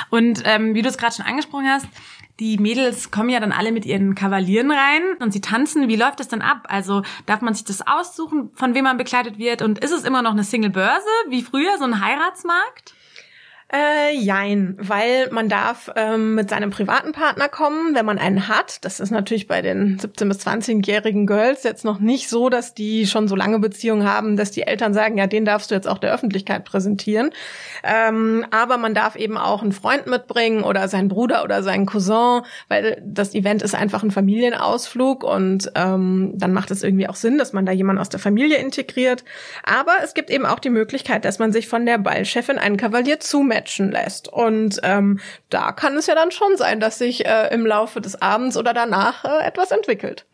Und 0.09 0.43
ähm, 0.45 0.73
wie 0.73 0.81
du 0.81 0.89
es 0.89 0.97
gerade 0.97 1.15
schon 1.15 1.25
angesprochen 1.25 1.67
hast, 1.67 1.85
die 2.39 2.57
Mädels 2.57 3.11
kommen 3.11 3.29
ja 3.29 3.39
dann 3.39 3.51
alle 3.51 3.71
mit 3.71 3.85
ihren 3.85 4.15
Kavalieren 4.15 4.71
rein 4.71 5.01
und 5.19 5.31
sie 5.31 5.41
tanzen. 5.41 5.87
Wie 5.87 5.95
läuft 5.95 6.19
das 6.19 6.27
dann 6.27 6.41
ab? 6.41 6.65
Also 6.67 7.03
darf 7.25 7.41
man 7.41 7.53
sich 7.53 7.63
das 7.63 7.85
aussuchen, 7.85 8.49
von 8.55 8.73
wem 8.73 8.85
man 8.85 8.97
begleitet 8.97 9.37
wird? 9.37 9.61
Und 9.61 9.79
ist 9.79 9.91
es 9.91 10.03
immer 10.03 10.21
noch 10.21 10.31
eine 10.31 10.43
Single-Börse, 10.43 11.07
wie 11.29 11.43
früher, 11.43 11.77
so 11.77 11.83
ein 11.83 12.03
Heiratsmarkt? 12.03 12.95
Äh, 13.75 14.15
jein, 14.15 14.75
weil 14.77 15.29
man 15.31 15.49
darf 15.49 15.89
ähm, 15.95 16.35
mit 16.35 16.47
seinem 16.47 16.69
privaten 16.69 17.11
Partner 17.11 17.49
kommen, 17.49 17.95
wenn 17.95 18.05
man 18.05 18.19
einen 18.19 18.47
hat. 18.47 18.85
Das 18.85 18.99
ist 18.99 19.09
natürlich 19.09 19.47
bei 19.47 19.63
den 19.63 19.97
17- 19.97 20.27
bis 20.27 20.45
20-jährigen 20.45 21.25
Girls 21.25 21.63
jetzt 21.63 21.83
noch 21.83 21.99
nicht 21.99 22.29
so, 22.29 22.49
dass 22.49 22.75
die 22.75 23.07
schon 23.07 23.27
so 23.27 23.35
lange 23.35 23.57
Beziehungen 23.57 24.07
haben, 24.07 24.37
dass 24.37 24.51
die 24.51 24.61
Eltern 24.61 24.93
sagen, 24.93 25.17
ja, 25.17 25.25
den 25.25 25.43
darfst 25.43 25.71
du 25.71 25.75
jetzt 25.75 25.87
auch 25.87 25.97
der 25.97 26.13
Öffentlichkeit 26.13 26.65
präsentieren. 26.65 27.31
Ähm, 27.83 28.45
aber 28.51 28.77
man 28.77 28.93
darf 28.93 29.15
eben 29.15 29.39
auch 29.39 29.63
einen 29.63 29.71
Freund 29.71 30.05
mitbringen 30.05 30.63
oder 30.63 30.87
seinen 30.87 31.07
Bruder 31.07 31.43
oder 31.43 31.63
seinen 31.63 31.87
Cousin, 31.87 32.41
weil 32.67 33.01
das 33.03 33.33
Event 33.33 33.63
ist 33.63 33.73
einfach 33.73 34.03
ein 34.03 34.11
Familienausflug 34.11 35.23
und 35.23 35.71
ähm, 35.73 36.33
dann 36.35 36.53
macht 36.53 36.69
es 36.69 36.83
irgendwie 36.83 37.09
auch 37.09 37.15
Sinn, 37.15 37.39
dass 37.39 37.53
man 37.53 37.65
da 37.65 37.71
jemanden 37.71 38.01
aus 38.01 38.09
der 38.09 38.19
Familie 38.19 38.57
integriert. 38.57 39.23
Aber 39.63 39.93
es 40.03 40.13
gibt 40.13 40.29
eben 40.29 40.45
auch 40.45 40.59
die 40.59 40.69
Möglichkeit, 40.69 41.25
dass 41.25 41.39
man 41.39 41.51
sich 41.51 41.67
von 41.67 41.87
der 41.87 41.97
Ballchefin 41.97 42.59
einen 42.59 42.77
Kavalier 42.77 43.19
zumeldet 43.19 43.62
matchen 43.63 43.91
lässt. 43.91 44.27
Und 44.27 44.79
ähm, 44.83 45.19
da 45.49 45.71
kann 45.71 45.95
es 45.97 46.07
ja 46.07 46.15
dann 46.15 46.31
schon 46.31 46.57
sein, 46.57 46.79
dass 46.79 46.97
sich 46.97 47.25
äh, 47.25 47.53
im 47.53 47.65
Laufe 47.65 48.01
des 48.01 48.21
Abends 48.21 48.57
oder 48.57 48.73
danach 48.73 49.23
äh, 49.23 49.45
etwas 49.45 49.71
entwickelt. 49.71 50.25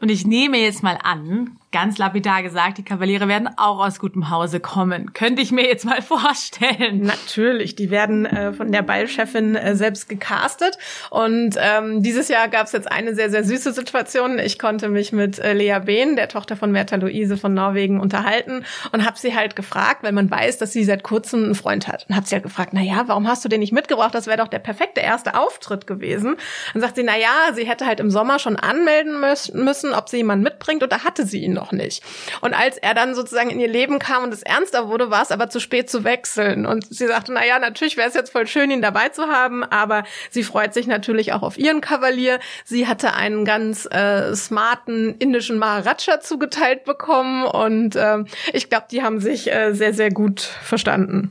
Und 0.00 0.10
ich 0.10 0.26
nehme 0.26 0.58
jetzt 0.58 0.82
mal 0.82 0.98
an, 1.02 1.56
ganz 1.76 1.98
lapidar 1.98 2.42
gesagt, 2.42 2.78
die 2.78 2.84
Kavaliere 2.84 3.28
werden 3.28 3.50
auch 3.58 3.84
aus 3.84 3.98
gutem 3.98 4.30
Hause 4.30 4.60
kommen. 4.60 5.12
Könnte 5.12 5.42
ich 5.42 5.52
mir 5.52 5.66
jetzt 5.66 5.84
mal 5.84 6.00
vorstellen. 6.16 7.02
Natürlich, 7.02 7.74
die 7.74 7.90
werden 7.90 8.24
äh, 8.24 8.54
von 8.54 8.72
der 8.72 8.80
Ballchefin 8.80 9.56
äh, 9.56 9.76
selbst 9.76 10.08
gecastet. 10.08 10.78
Und 11.10 11.56
ähm, 11.58 12.02
dieses 12.02 12.28
Jahr 12.28 12.48
gab 12.48 12.64
es 12.64 12.72
jetzt 12.72 12.90
eine 12.90 13.14
sehr, 13.14 13.28
sehr 13.28 13.44
süße 13.44 13.74
Situation. 13.74 14.38
Ich 14.38 14.58
konnte 14.58 14.88
mich 14.88 15.12
mit 15.12 15.38
äh, 15.38 15.52
Lea 15.52 15.78
Behn, 15.84 16.16
der 16.16 16.30
Tochter 16.30 16.56
von 16.56 16.72
Merta 16.72 16.96
Luise 16.96 17.36
von 17.36 17.52
Norwegen, 17.52 18.00
unterhalten 18.00 18.64
und 18.92 19.04
habe 19.04 19.18
sie 19.18 19.36
halt 19.36 19.54
gefragt, 19.54 20.02
weil 20.02 20.12
man 20.12 20.30
weiß, 20.30 20.56
dass 20.56 20.72
sie 20.72 20.82
seit 20.82 21.02
kurzem 21.02 21.44
einen 21.44 21.54
Freund 21.54 21.88
hat. 21.88 22.06
Und 22.08 22.16
habe 22.16 22.26
sie 22.26 22.36
halt 22.36 22.44
gefragt, 22.44 22.70
na 22.72 22.80
ja, 22.80 23.04
warum 23.06 23.28
hast 23.28 23.44
du 23.44 23.50
den 23.50 23.60
nicht 23.60 23.74
mitgebracht? 23.74 24.14
Das 24.14 24.26
wäre 24.26 24.38
doch 24.38 24.48
der 24.48 24.60
perfekte 24.60 25.02
erste 25.02 25.34
Auftritt 25.34 25.86
gewesen. 25.86 26.36
Dann 26.72 26.80
sagt 26.80 26.96
sie, 26.96 27.02
na 27.02 27.18
ja, 27.18 27.52
sie 27.52 27.66
hätte 27.66 27.84
halt 27.84 28.00
im 28.00 28.10
Sommer 28.10 28.38
schon 28.38 28.56
anmelden 28.56 29.20
müssen, 29.20 29.92
ob 29.92 30.08
sie 30.08 30.16
jemanden 30.16 30.42
mitbringt. 30.42 30.82
Und 30.82 30.90
da 30.90 31.04
hatte 31.04 31.26
sie 31.26 31.42
ihn 31.42 31.52
noch 31.52 31.65
noch 31.66 31.72
nicht. 31.72 32.02
Und 32.40 32.54
als 32.54 32.78
er 32.78 32.94
dann 32.94 33.14
sozusagen 33.14 33.50
in 33.50 33.60
ihr 33.60 33.68
Leben 33.68 33.98
kam 33.98 34.24
und 34.24 34.32
es 34.32 34.42
ernster 34.42 34.88
wurde, 34.88 35.10
war 35.10 35.22
es 35.22 35.30
aber 35.30 35.50
zu 35.50 35.60
spät 35.60 35.90
zu 35.90 36.04
wechseln. 36.04 36.66
Und 36.66 36.86
sie 36.94 37.06
sagte, 37.06 37.32
na 37.32 37.44
ja, 37.44 37.58
natürlich 37.58 37.96
wäre 37.96 38.08
es 38.08 38.14
jetzt 38.14 38.30
voll 38.30 38.46
schön, 38.46 38.70
ihn 38.70 38.82
dabei 38.82 39.08
zu 39.08 39.26
haben, 39.26 39.64
aber 39.64 40.04
sie 40.30 40.44
freut 40.44 40.74
sich 40.74 40.86
natürlich 40.86 41.32
auch 41.32 41.42
auf 41.42 41.58
ihren 41.58 41.80
Kavalier. 41.80 42.38
Sie 42.64 42.86
hatte 42.86 43.14
einen 43.14 43.44
ganz 43.44 43.86
äh, 43.90 44.34
smarten 44.34 45.16
indischen 45.18 45.58
Maharaja 45.58 46.20
zugeteilt 46.20 46.84
bekommen 46.84 47.44
und 47.44 47.96
äh, 47.96 48.18
ich 48.52 48.68
glaube, 48.68 48.86
die 48.90 49.02
haben 49.02 49.20
sich 49.20 49.52
äh, 49.52 49.72
sehr, 49.72 49.94
sehr 49.94 50.10
gut 50.10 50.40
verstanden. 50.40 51.30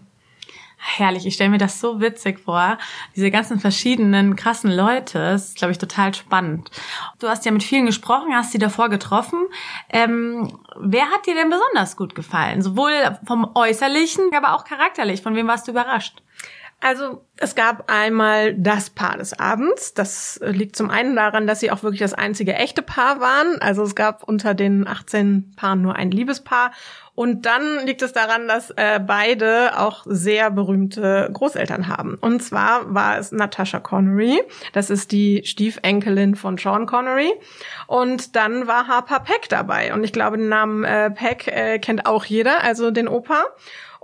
Herrlich, 0.88 1.25
ich 1.25 1.34
stelle 1.34 1.50
mir 1.50 1.58
das 1.58 1.80
so 1.80 2.00
witzig 2.00 2.39
vor. 2.39 2.77
Diese 3.15 3.32
ganzen 3.32 3.60
verschiedenen 3.60 4.36
krassen 4.36 4.72
Leute, 4.72 5.18
das 5.18 5.50
ist, 5.50 5.58
glaube 5.58 5.72
ich, 5.72 5.80
total 5.80 6.13
spannend. 6.13 6.70
Du 7.18 7.27
hast 7.27 7.44
ja 7.44 7.51
mit 7.51 7.63
vielen 7.63 7.88
gesprochen, 7.88 8.36
hast 8.36 8.51
sie 8.51 8.60
davor 8.60 8.89
getroffen. 8.89 9.48
Ähm, 9.89 10.60
wer 10.80 11.06
hat 11.06 11.25
dir 11.25 11.34
denn 11.34 11.50
besonders 11.50 11.98
gut 11.98 12.13
gefallen? 12.13 12.62
Sowohl 12.62 12.94
vom 13.25 13.50
Äußerlichen, 13.56 14.30
aber 14.36 14.54
auch 14.54 14.63
charakterlich. 14.63 15.24
Von 15.24 15.36
wem 15.36 15.48
warst 15.48 15.68
du 15.68 15.72
überrascht? 15.72 16.22
Also 16.86 17.25
es 17.38 17.56
gab 17.56 17.92
einmal 17.92 18.54
das 18.54 18.92
Paar 18.92 19.18
des 19.18 19.34
Abends. 19.39 19.96
Das 19.96 20.39
liegt 20.44 20.75
zum 20.75 20.92
einen 20.92 21.15
daran, 21.15 21.48
dass 21.48 21.60
sie 21.60 21.72
auch 21.72 21.82
wirklich 21.82 22.01
das 22.01 22.13
einzige 22.13 22.54
echte 22.54 22.84
Paar 22.84 23.20
waren. 23.20 23.60
Also 23.60 23.82
es 23.82 23.96
gab 23.96 24.22
unter 24.22 24.54
den 24.54 24.88
18 24.88 25.54
Paaren 25.56 25.82
nur 25.82 25.96
ein 25.96 26.12
Liebespaar. 26.12 26.72
Und 27.15 27.48
dann 27.48 27.88
liegt 27.88 28.04
es 28.04 28.13
daran, 28.13 28.48
dass 28.48 28.70
äh, 28.70 29.00
beide 29.00 29.80
auch 29.80 30.04
sehr 30.06 30.51
berühmte 30.51 31.27
Großeltern 31.34 31.88
haben. 31.88 32.20
Und 32.22 32.44
zwar 32.44 32.94
war 32.94 33.18
es 33.18 33.32
Natasha 33.32 33.80
Connery. 33.80 34.39
Das 34.74 34.92
ist 34.92 35.12
die 35.12 35.42
Stiefenkelin 35.44 36.36
von 36.36 36.60
Sean 36.60 36.86
Connery. 36.86 37.34
Und 37.88 38.36
dann 38.36 38.68
war 38.68 38.88
Harper 38.88 39.22
Peck 39.22 39.50
dabei. 39.50 39.92
Und 39.92 40.04
ich 40.04 40.13
glaube, 40.13 40.38
den 40.38 40.50
Namen 40.50 40.84
äh, 40.84 41.10
Peck 41.10 41.48
äh, 41.48 41.80
kennt 41.80 42.06
auch 42.06 42.25
jeder, 42.25 42.63
also 42.63 42.92
den 42.92 43.08
Opa. 43.08 43.44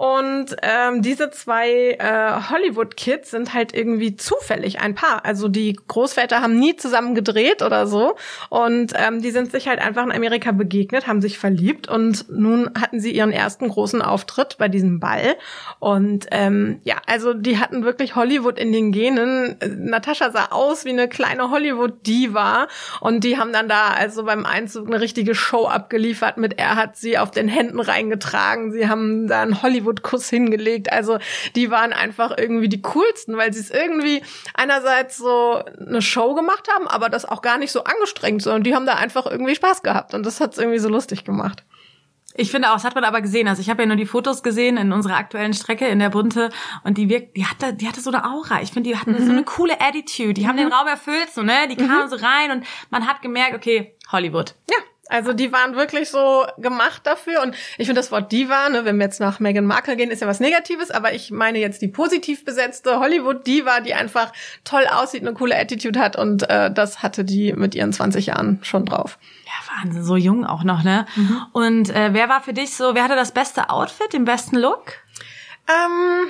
Und 0.02 0.56
ähm, 0.64 1.04
diese 1.04 1.30
zwei 1.30 1.92
äh, 1.92 2.50
Hollywood-Kids 2.50 3.30
sind 3.30 3.54
halt 3.54 3.72
irgendwie 3.72 4.16
zufällig 4.16 4.80
ein 4.80 4.96
Paar. 4.96 5.26
Also 5.26 5.48
die 5.48 5.78
Großväter 5.88 6.42
haben 6.42 6.58
nie 6.58 6.76
zusammen 6.76 7.14
gedreht 7.14 7.62
oder 7.62 7.86
so. 7.86 8.16
Und 8.50 8.94
ähm, 8.96 9.22
die 9.22 9.30
sind 9.30 9.52
sich 9.52 9.68
halt 9.68 9.80
einfach 9.80 10.04
in 10.04 10.12
Amerika 10.12 10.54
begegnet, 10.54 11.06
haben 11.06 11.22
sich 11.22 11.38
verliebt 11.38 11.88
und 11.88 12.32
nun 12.32 12.72
hatten 12.82 13.00
sie 13.00 13.12
ihren 13.12 13.32
ersten 13.32 13.70
großen 13.70 14.02
Auftritt 14.02 14.58
bei 14.58 14.70
diesem 14.70 15.00
Ball. 15.00 15.36
Und 15.78 16.26
ähm, 16.32 16.82
ja, 16.84 16.96
also 17.06 17.36
die 17.36 17.60
hatten 17.60 17.84
wirklich 17.84 18.16
Hollywood 18.16 18.58
in 18.58 18.72
den 18.72 18.92
Genen. 18.92 19.56
Natascha 19.78 20.32
sah 20.32 20.48
aus 20.50 20.84
wie 20.84 20.90
eine 20.90 21.10
kleine 21.10 21.52
Hollywood-Diva 21.52 22.70
und 23.02 23.24
die 23.24 23.38
haben 23.38 23.54
dann 23.54 23.70
da 23.70 23.90
also 23.90 24.24
beim 24.24 24.48
Einzug 24.48 24.88
eine 24.88 25.00
richtige 25.00 25.36
Show 25.36 25.68
abgeliefert. 25.68 26.38
Mit 26.38 26.58
er 26.58 26.76
hat 26.76 26.98
sie 26.98 27.20
auf 27.20 27.30
den 27.30 27.48
Händen 27.48 27.80
reingetragen. 27.80 28.72
Sie 28.72 28.90
haben 28.90 29.28
da 29.28 29.44
ein 29.44 29.62
Hollywood 29.62 29.91
Hollywood-Kuss 29.92 30.30
hingelegt. 30.30 30.92
Also 30.92 31.20
die 31.56 31.70
waren 31.72 31.94
einfach 31.94 32.38
irgendwie 32.38 32.70
die 32.70 32.82
coolsten, 32.82 33.38
weil 33.38 33.54
sie 33.54 33.60
es 33.60 33.72
irgendwie 33.72 34.22
einerseits 34.54 35.18
so 35.18 35.64
eine 35.80 36.02
Show 36.02 36.34
gemacht 36.34 36.68
haben, 36.74 36.88
aber 36.88 37.10
das 37.10 37.26
auch 37.26 37.42
gar 37.42 37.58
nicht 37.58 37.72
so 37.72 37.84
angestrengt, 37.84 38.42
sondern 38.42 38.64
die 38.64 38.76
haben 38.76 38.86
da 38.86 38.96
einfach 38.96 39.26
irgendwie 39.26 39.56
Spaß 39.56 39.84
gehabt 39.84 40.14
und 40.14 40.26
das 40.26 40.40
hat 40.40 40.54
es 40.54 40.60
irgendwie 40.60 40.80
so 40.80 40.90
lustig 40.90 41.24
gemacht. 41.24 41.64
Ich 42.34 42.50
finde 42.50 42.70
auch, 42.70 42.76
das 42.76 42.86
hat 42.86 42.96
man 42.96 43.04
aber 43.04 43.20
gesehen. 43.20 43.50
Also 43.50 43.62
ich 43.62 43.70
habe 43.70 43.82
ja 43.82 43.88
nur 43.88 43.98
die 43.98 44.06
Fotos 44.06 44.42
gesehen 44.42 44.78
in 44.78 44.94
unserer 44.94 45.18
aktuellen 45.18 45.54
Strecke 45.54 45.88
in 45.88 46.00
der 46.00 46.10
Bunte 46.10 46.50
und 46.86 46.98
die 46.98 47.10
wirkt, 47.10 47.36
die 47.36 47.46
hatte, 47.46 47.74
die 47.74 47.90
hatte 47.90 48.00
so 48.00 48.10
eine 48.10 48.24
Aura. 48.24 48.62
Ich 48.62 48.72
finde, 48.72 48.90
die 48.90 48.98
hatten 48.98 49.12
mhm. 49.12 49.26
so 49.26 49.32
eine 49.32 49.44
coole 49.44 49.82
Attitude. 49.82 50.34
Die 50.34 50.48
haben 50.48 50.56
mhm. 50.56 50.70
den 50.70 50.74
Raum 50.74 50.88
erfüllt, 50.88 51.30
so 51.34 51.44
ne? 51.44 51.68
Die 51.70 51.76
kamen 51.76 52.06
mhm. 52.06 52.10
so 52.10 52.16
rein 52.16 52.52
und 52.52 52.66
man 52.90 53.06
hat 53.06 53.22
gemerkt, 53.22 53.54
okay, 53.54 53.98
Hollywood. 54.14 54.56
Ja, 54.70 54.78
also 55.12 55.34
die 55.34 55.52
waren 55.52 55.76
wirklich 55.76 56.10
so 56.10 56.46
gemacht 56.58 57.02
dafür. 57.06 57.42
Und 57.42 57.56
ich 57.78 57.86
finde 57.86 58.00
das 58.00 58.12
Wort 58.12 58.32
Diva, 58.32 58.70
ne, 58.70 58.86
wenn 58.86 58.98
wir 58.98 59.06
jetzt 59.06 59.20
nach 59.20 59.40
Meghan 59.40 59.66
Markle 59.66 59.98
gehen, 59.98 60.10
ist 60.10 60.22
ja 60.22 60.28
was 60.28 60.40
Negatives, 60.40 60.90
aber 60.90 61.14
ich 61.14 61.32
meine 61.32 61.60
jetzt 61.60 61.82
die 61.82 61.90
positiv 61.90 62.46
besetzte 62.46 63.00
Hollywood-Diva, 63.00 63.82
die 63.82 63.94
einfach 63.94 64.32
toll 64.64 64.86
aussieht, 64.88 65.22
eine 65.22 65.34
coole 65.34 65.58
Attitude 65.58 66.00
hat 66.00 66.16
und 66.16 66.50
äh, 66.50 66.72
das 66.72 67.04
hatte 67.04 67.26
die 67.26 67.54
mit 67.54 67.76
ihren 67.76 67.92
20 67.92 68.28
Jahren 68.28 68.60
schon 68.64 68.86
drauf. 68.86 69.20
Ja, 69.46 69.84
Wahnsinn, 69.84 70.04
so 70.04 70.16
jung 70.16 70.46
auch 70.46 70.64
noch, 70.64 70.84
ne? 70.84 71.06
Mhm. 71.16 71.42
Und 71.52 71.90
äh, 71.90 72.14
wer 72.14 72.30
war 72.30 72.42
für 72.42 72.54
dich 72.54 72.76
so, 72.76 72.96
wer 72.96 73.04
hatte 73.04 73.16
das 73.16 73.34
beste 73.34 73.70
Outfit, 73.70 74.14
den 74.14 74.24
besten 74.24 74.58
Look? 74.58 74.94
Ähm 75.68 76.30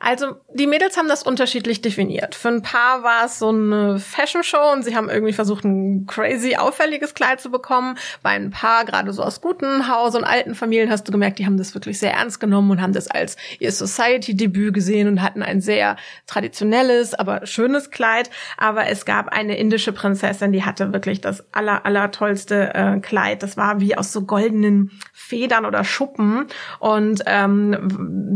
also 0.00 0.36
die 0.54 0.66
Mädels 0.66 0.96
haben 0.96 1.08
das 1.08 1.24
unterschiedlich 1.24 1.82
definiert. 1.82 2.34
Für 2.34 2.48
ein 2.48 2.62
paar 2.62 3.02
war 3.02 3.24
es 3.24 3.38
so 3.38 3.48
eine 3.48 3.98
Fashion 3.98 4.44
Show 4.44 4.72
und 4.72 4.84
sie 4.84 4.94
haben 4.94 5.10
irgendwie 5.10 5.32
versucht, 5.32 5.64
ein 5.64 6.06
crazy 6.06 6.56
auffälliges 6.56 7.14
Kleid 7.14 7.40
zu 7.40 7.50
bekommen. 7.50 7.98
Bei 8.22 8.30
ein 8.30 8.50
paar, 8.50 8.84
gerade 8.84 9.12
so 9.12 9.22
aus 9.22 9.40
guten 9.40 9.88
Haus 9.88 10.14
und 10.14 10.24
alten 10.24 10.54
Familien, 10.54 10.90
hast 10.90 11.08
du 11.08 11.12
gemerkt, 11.12 11.38
die 11.38 11.46
haben 11.46 11.56
das 11.56 11.74
wirklich 11.74 11.98
sehr 11.98 12.12
ernst 12.12 12.38
genommen 12.38 12.70
und 12.70 12.80
haben 12.80 12.92
das 12.92 13.08
als 13.08 13.36
ihr 13.58 13.72
Society-Debüt 13.72 14.72
gesehen 14.72 15.08
und 15.08 15.22
hatten 15.22 15.42
ein 15.42 15.60
sehr 15.60 15.96
traditionelles, 16.26 17.14
aber 17.14 17.46
schönes 17.46 17.90
Kleid. 17.90 18.30
Aber 18.56 18.86
es 18.86 19.04
gab 19.04 19.28
eine 19.28 19.56
indische 19.56 19.92
Prinzessin, 19.92 20.52
die 20.52 20.64
hatte 20.64 20.92
wirklich 20.92 21.20
das 21.20 21.44
aller, 21.52 21.84
aller 21.84 22.12
tollste 22.12 22.74
äh, 22.74 23.00
Kleid. 23.00 23.42
Das 23.42 23.56
war 23.56 23.80
wie 23.80 23.96
aus 23.96 24.12
so 24.12 24.22
goldenen 24.22 24.92
Federn 25.12 25.66
oder 25.66 25.82
Schuppen 25.82 26.46
und 26.78 27.22
ähm, 27.26 27.76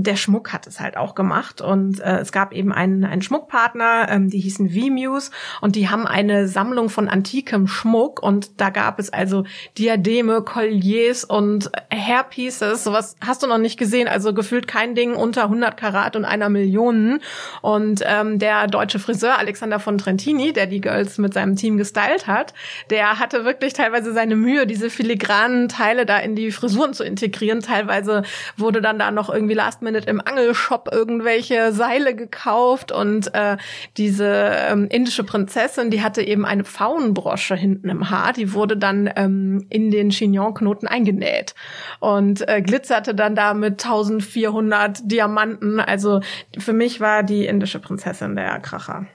der 0.02 0.16
Schmuck 0.16 0.52
hat 0.52 0.66
es 0.66 0.80
halt 0.80 0.96
auch 0.96 1.14
gemacht 1.14 1.51
gemacht. 1.52 1.60
Und 1.60 2.00
äh, 2.00 2.18
es 2.18 2.32
gab 2.32 2.52
eben 2.52 2.72
einen, 2.72 3.04
einen 3.04 3.22
Schmuckpartner, 3.22 4.06
ähm, 4.08 4.30
die 4.30 4.40
hießen 4.40 4.70
V-Muse 4.70 5.30
und 5.60 5.76
die 5.76 5.88
haben 5.88 6.06
eine 6.06 6.48
Sammlung 6.48 6.88
von 6.88 7.08
antikem 7.08 7.66
Schmuck. 7.66 8.22
Und 8.22 8.60
da 8.60 8.70
gab 8.70 8.98
es 8.98 9.12
also 9.12 9.44
Diademe, 9.78 10.42
Colliers 10.42 11.24
und 11.24 11.70
Hairpieces, 11.92 12.84
sowas 12.84 13.16
hast 13.24 13.42
du 13.42 13.46
noch 13.46 13.58
nicht 13.58 13.78
gesehen, 13.78 14.08
also 14.08 14.34
gefühlt 14.34 14.66
kein 14.66 14.94
Ding 14.94 15.14
unter 15.14 15.44
100 15.44 15.76
Karat 15.76 16.16
und 16.16 16.24
einer 16.24 16.48
Million. 16.48 17.20
Und 17.60 18.02
ähm, 18.04 18.38
der 18.38 18.66
deutsche 18.66 18.98
Friseur 18.98 19.38
Alexander 19.38 19.80
von 19.80 19.98
Trentini, 19.98 20.52
der 20.52 20.66
die 20.66 20.80
Girls 20.80 21.18
mit 21.18 21.34
seinem 21.34 21.56
Team 21.56 21.76
gestylt 21.76 22.26
hat, 22.26 22.54
der 22.90 23.18
hatte 23.18 23.44
wirklich 23.44 23.72
teilweise 23.72 24.12
seine 24.12 24.36
Mühe, 24.36 24.66
diese 24.66 24.90
filigranen 24.90 25.68
Teile 25.68 26.06
da 26.06 26.18
in 26.18 26.34
die 26.36 26.50
Frisuren 26.50 26.94
zu 26.94 27.04
integrieren. 27.04 27.60
Teilweise 27.60 28.22
wurde 28.56 28.80
dann 28.80 28.98
da 28.98 29.10
noch 29.10 29.30
irgendwie 29.30 29.54
Last 29.54 29.82
Minute 29.82 30.08
im 30.08 30.20
Angelshop 30.20 30.88
irgendwelche 30.92 31.41
irgendwelche 31.42 31.72
Seile 31.72 32.14
gekauft 32.14 32.92
und 32.92 33.34
äh, 33.34 33.56
diese 33.96 34.26
ähm, 34.26 34.88
indische 34.88 35.24
Prinzessin, 35.24 35.90
die 35.90 36.02
hatte 36.02 36.22
eben 36.22 36.44
eine 36.44 36.64
Pfauenbrosche 36.64 37.54
hinten 37.54 37.88
im 37.88 38.10
Haar, 38.10 38.32
die 38.32 38.52
wurde 38.52 38.76
dann 38.76 39.10
ähm, 39.16 39.66
in 39.68 39.90
den 39.90 40.10
Chignon-Knoten 40.10 40.86
eingenäht 40.86 41.54
und 42.00 42.46
äh, 42.48 42.62
glitzerte 42.62 43.14
dann 43.14 43.34
da 43.34 43.54
mit 43.54 43.84
1400 43.84 45.10
Diamanten. 45.10 45.80
Also 45.80 46.20
für 46.58 46.72
mich 46.72 47.00
war 47.00 47.22
die 47.22 47.46
indische 47.46 47.78
Prinzessin 47.78 48.36
der 48.36 48.60
Kracher. 48.60 49.06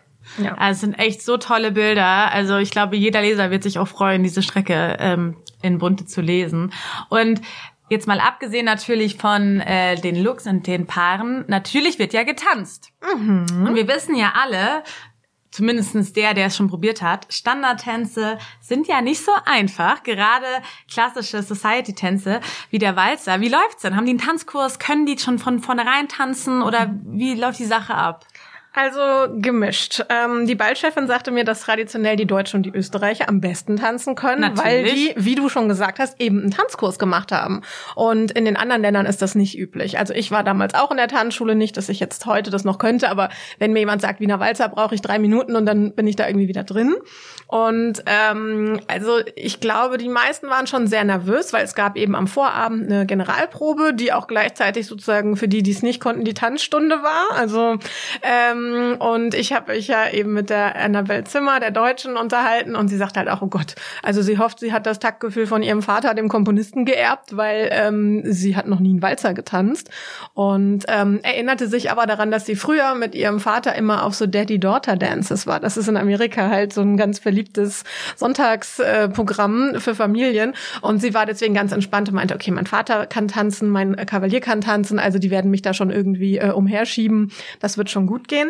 Ja. 0.44 0.56
Also 0.56 0.72
es 0.72 0.82
sind 0.82 1.00
echt 1.00 1.22
so 1.22 1.38
tolle 1.38 1.72
Bilder. 1.72 2.32
Also 2.34 2.58
ich 2.58 2.72
glaube, 2.72 2.98
jeder 2.98 3.22
Leser 3.22 3.50
wird 3.50 3.64
sich 3.64 3.80
auch 3.80 3.88
freuen, 3.88 4.24
diese 4.24 4.42
Strecke 4.42 4.98
ähm, 5.00 5.38
in 5.62 5.78
Bunte 5.78 6.06
zu 6.06 6.20
lesen. 6.20 6.74
Und 7.10 7.42
Jetzt 7.90 8.08
mal 8.08 8.20
abgesehen 8.20 8.66
natürlich 8.66 9.16
von 9.16 9.62
äh, 9.62 9.96
den 9.96 10.22
Looks 10.22 10.46
und 10.46 10.68
den 10.68 10.88
Paaren, 10.88 11.46
natürlich 11.48 12.00
wird 12.00 12.14
ja 12.14 12.24
getanzt. 12.24 12.92
Mhm. 13.02 13.66
Und 13.68 13.76
wir 13.76 13.88
wissen 13.88 14.16
ja 14.16 14.34
alle, 14.36 14.84
zumindestens 15.52 16.14
der, 16.14 16.34
der 16.34 16.48
es 16.48 16.58
schon 16.58 16.70
probiert 16.70 17.02
hat, 17.02 17.26
Standardtänze 17.30 18.38
sind 18.60 18.88
ja 18.88 19.02
nicht 19.02 19.24
so 19.24 19.32
einfach. 19.46 20.04
Gerade 20.04 20.46
klassische 20.92 21.42
Society-Tänze 21.42 22.42
wie 22.70 22.78
der 22.78 22.96
Walzer. 22.96 23.40
Wie 23.40 23.50
läuft's 23.50 23.82
denn? 23.82 23.96
Haben 23.96 24.06
die 24.06 24.12
einen 24.12 24.20
Tanzkurs? 24.20 24.80
Können 24.80 25.06
die 25.06 25.18
schon 25.18 25.40
von 25.40 25.60
vornherein 25.60 26.10
tanzen? 26.10 26.62
Oder 26.62 26.94
wie 27.06 27.36
läuft 27.36 27.60
die 27.60 27.66
Sache 27.66 27.96
ab? 27.96 28.26
Also 28.78 29.34
gemischt. 29.34 30.06
Ähm, 30.10 30.46
die 30.46 30.54
Ballchefin 30.54 31.08
sagte 31.08 31.32
mir, 31.32 31.44
dass 31.44 31.62
traditionell 31.62 32.16
die 32.16 32.28
Deutschen 32.28 32.58
und 32.58 32.64
die 32.64 32.70
Österreicher 32.70 33.28
am 33.28 33.42
besten 33.42 33.78
tanzen 33.78 34.14
können, 34.14 34.42
Natürlich. 34.42 34.64
weil 34.64 34.84
die, 34.84 35.14
wie 35.16 35.34
du 35.34 35.50
schon 35.50 35.68
gesagt 35.68 35.98
hast, 35.98 36.22
eben 36.22 36.42
einen 36.42 36.52
Tanzkurs 36.52 37.00
gemacht 37.00 37.32
haben. 37.32 37.64
Und 37.96 38.30
in 38.30 38.46
den 38.46 38.56
anderen 38.56 38.84
Ländern 38.84 39.08
ist 39.08 39.24
das 39.24 39.34
nicht 39.34 39.58
üblich. 39.58 39.98
Also 39.98 40.14
ich 40.14 40.30
war 40.30 40.44
damals 40.44 40.76
auch 40.76 40.92
in 40.92 40.98
der 40.98 41.08
Tanzschule, 41.08 41.56
nicht, 41.56 41.76
dass 41.76 41.90
ich 41.90 42.00
jetzt 42.00 42.28
heute 42.28 42.52
das 42.52 42.66
noch 42.66 42.78
könnte, 42.78 43.10
aber 43.10 43.30
wenn 43.58 43.74
mir 43.74 43.80
jemand 43.80 44.04
sagt, 44.04 44.20
Wiener 44.20 44.40
Walzer, 44.40 44.70
brauche 44.70 44.94
ich 44.94 45.02
drei 45.02 45.18
Minuten 45.18 45.56
und 45.56 45.66
dann 45.66 45.96
bin 45.96 46.06
ich 46.06 46.16
da 46.16 46.28
irgendwie 46.28 46.48
wieder 46.48 46.64
drin. 46.64 46.94
Und 47.48 48.04
ähm, 48.06 48.80
also 48.88 49.22
ich 49.36 49.60
glaube, 49.60 49.98
die 49.98 50.10
meisten 50.10 50.50
waren 50.50 50.68
schon 50.68 50.86
sehr 50.86 51.04
nervös, 51.04 51.52
weil 51.52 51.64
es 51.64 51.74
gab 51.74 51.98
eben 51.98 52.16
am 52.16 52.28
Vorabend 52.28 52.92
eine 52.92 53.08
Generalprobe, 53.08 53.96
die 53.96 54.14
auch 54.14 54.28
gleichzeitig 54.28 54.86
sozusagen 54.86 55.36
für 55.36 55.48
die, 55.48 55.64
die 55.64 55.72
es 55.72 55.82
nicht 55.82 56.00
konnten, 56.00 56.26
die 56.26 56.36
Tanzstunde 56.36 57.02
war. 57.02 57.36
Also 57.36 57.78
ähm, 58.22 58.67
Ähm, 58.68 58.98
und 59.00 59.34
ich 59.34 59.54
habe 59.54 59.74
mich 59.74 59.88
ja 59.88 60.10
eben 60.10 60.34
mit 60.34 60.50
der 60.50 60.76
Annabelle 60.76 61.24
Zimmer, 61.24 61.60
der 61.60 61.72
Deutschen, 61.72 62.18
unterhalten 62.18 62.76
und 62.76 62.88
sie 62.88 62.98
sagt 62.98 63.18
halt 63.18 63.30
auch, 63.30 63.42
oh 63.42 63.48
Gott, 63.48 63.76
also 64.04 64.22
sie 64.22 64.38
hofft, 64.38 64.60
sie 64.60 64.74
hat 64.74 64.86
das 64.86 65.00
Taktgefühl 65.00 65.48
von 65.48 65.64
ihrem 65.64 65.82
Vater, 65.82 66.14
dem 66.14 66.30
Komponisten, 66.30 66.86
geerbt, 66.86 67.36
weil 67.36 67.70
ähm, 67.72 68.22
sie 68.26 68.56
hat 68.56 68.68
noch 68.68 68.80
nie 68.80 68.90
einen 68.90 69.02
Walzer 69.02 69.34
getanzt 69.34 69.90
und 70.34 70.86
ähm, 70.88 71.20
erinnerte 71.24 71.68
sich 71.68 71.92
aber 71.92 72.06
daran, 72.06 72.32
dass 72.32 72.46
sie 72.46 72.56
früher 72.56 72.96
mit 72.96 73.16
ihrem 73.16 73.40
Vater 73.40 73.76
immer 73.76 74.04
auf 74.04 74.16
so 74.16 74.26
Daddy-Daughter-Dances 74.26 75.48
war. 75.48 75.60
Das 75.60 75.78
ist 75.78 75.88
in 75.88 75.98
Amerika 75.98 76.50
halt 76.50 76.74
so 76.74 76.82
ein 76.82 76.98
ganz 76.98 77.20
beliebtes 77.20 77.84
Sonntagsprogramm 78.16 79.76
äh, 79.76 79.80
für 79.80 79.96
Familien 79.96 80.54
und 80.82 81.02
sie 81.02 81.14
war 81.14 81.26
deswegen 81.26 81.54
ganz 81.54 81.72
entspannt 81.72 82.10
und 82.10 82.16
meinte, 82.16 82.36
okay, 82.36 82.52
mein 82.52 82.68
Vater 82.68 83.06
kann 83.06 83.28
tanzen, 83.28 83.70
mein 83.70 83.96
Kavalier 83.96 84.42
kann 84.42 84.62
tanzen, 84.62 85.00
also 85.00 85.20
die 85.20 85.32
werden 85.32 85.52
mich 85.52 85.62
da 85.62 85.74
schon 85.74 85.90
irgendwie 85.90 86.38
äh, 86.38 86.52
umherschieben. 86.52 87.32
Das 87.60 87.78
wird 87.78 87.90
schon 87.90 88.08
gut 88.08 88.28
gehen. 88.28 88.50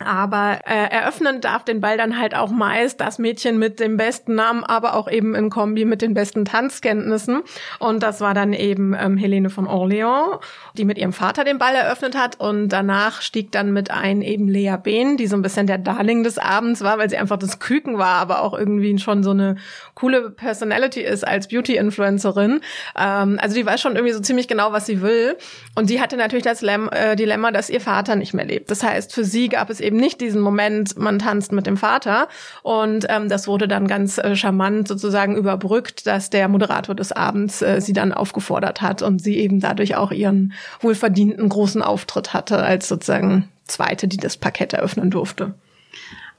Aber 0.00 0.60
äh, 0.64 0.90
eröffnen 0.90 1.40
darf 1.40 1.64
den 1.64 1.80
Ball 1.80 1.96
dann 1.96 2.20
halt 2.20 2.32
auch 2.36 2.50
meist 2.50 3.00
das 3.00 3.18
Mädchen 3.18 3.58
mit 3.58 3.80
dem 3.80 3.96
besten 3.96 4.36
Namen, 4.36 4.62
aber 4.62 4.94
auch 4.94 5.10
eben 5.10 5.34
in 5.34 5.50
Kombi 5.50 5.84
mit 5.84 6.02
den 6.02 6.14
besten 6.14 6.44
Tanzkenntnissen. 6.44 7.42
Und 7.80 8.04
das 8.04 8.20
war 8.20 8.32
dann 8.32 8.52
eben 8.52 8.94
ähm, 8.94 9.16
Helene 9.16 9.50
von 9.50 9.66
Orléans, 9.66 10.38
die 10.74 10.84
mit 10.84 10.98
ihrem 10.98 11.12
Vater 11.12 11.42
den 11.42 11.58
Ball 11.58 11.74
eröffnet 11.74 12.16
hat. 12.16 12.38
Und 12.38 12.68
danach 12.68 13.22
stieg 13.22 13.50
dann 13.50 13.72
mit 13.72 13.90
ein 13.90 14.22
eben 14.22 14.46
Lea 14.46 14.76
Behn, 14.80 15.16
die 15.16 15.26
so 15.26 15.34
ein 15.34 15.42
bisschen 15.42 15.66
der 15.66 15.78
Darling 15.78 16.22
des 16.22 16.38
Abends 16.38 16.82
war, 16.82 16.98
weil 16.98 17.10
sie 17.10 17.16
einfach 17.16 17.36
das 17.36 17.58
Küken 17.58 17.98
war, 17.98 18.20
aber 18.20 18.42
auch 18.42 18.56
irgendwie 18.56 18.96
schon 18.98 19.24
so 19.24 19.32
eine 19.32 19.56
coole 19.94 20.30
Personality 20.30 21.00
ist 21.00 21.26
als 21.26 21.48
Beauty-Influencerin. 21.48 22.60
Ähm, 22.96 23.38
also 23.42 23.56
die 23.56 23.66
weiß 23.66 23.80
schon 23.80 23.96
irgendwie 23.96 24.14
so 24.14 24.20
ziemlich 24.20 24.46
genau, 24.46 24.70
was 24.70 24.86
sie 24.86 25.02
will. 25.02 25.36
Und 25.74 25.88
sie 25.88 26.00
hatte 26.00 26.16
natürlich 26.16 26.44
das 26.44 26.62
Lem 26.62 26.88
äh, 26.92 27.16
Dilemma, 27.16 27.50
dass 27.50 27.68
ihr 27.68 27.80
Vater 27.80 28.14
nicht 28.14 28.32
mehr 28.32 28.44
lebt. 28.44 28.70
Das 28.70 28.84
heißt, 28.84 29.12
für 29.12 29.24
sie 29.24 29.48
gab 29.48 29.70
es 29.70 29.80
eben 29.88 29.96
nicht 29.96 30.20
diesen 30.20 30.40
Moment, 30.40 30.96
man 30.98 31.18
tanzt 31.18 31.50
mit 31.50 31.66
dem 31.66 31.76
Vater. 31.76 32.28
Und 32.62 33.06
ähm, 33.08 33.28
das 33.28 33.48
wurde 33.48 33.66
dann 33.66 33.88
ganz 33.88 34.18
äh, 34.18 34.36
charmant 34.36 34.86
sozusagen 34.86 35.36
überbrückt, 35.36 36.06
dass 36.06 36.30
der 36.30 36.48
Moderator 36.48 36.94
des 36.94 37.10
Abends 37.10 37.62
äh, 37.62 37.80
sie 37.80 37.92
dann 37.94 38.12
aufgefordert 38.12 38.80
hat 38.82 39.02
und 39.02 39.20
sie 39.20 39.38
eben 39.38 39.60
dadurch 39.60 39.96
auch 39.96 40.12
ihren 40.12 40.52
wohlverdienten 40.80 41.48
großen 41.48 41.82
Auftritt 41.82 42.32
hatte 42.34 42.58
als 42.58 42.88
sozusagen 42.88 43.48
Zweite, 43.64 44.06
die 44.06 44.16
das 44.18 44.36
Parkett 44.36 44.72
eröffnen 44.72 45.10
durfte. 45.10 45.54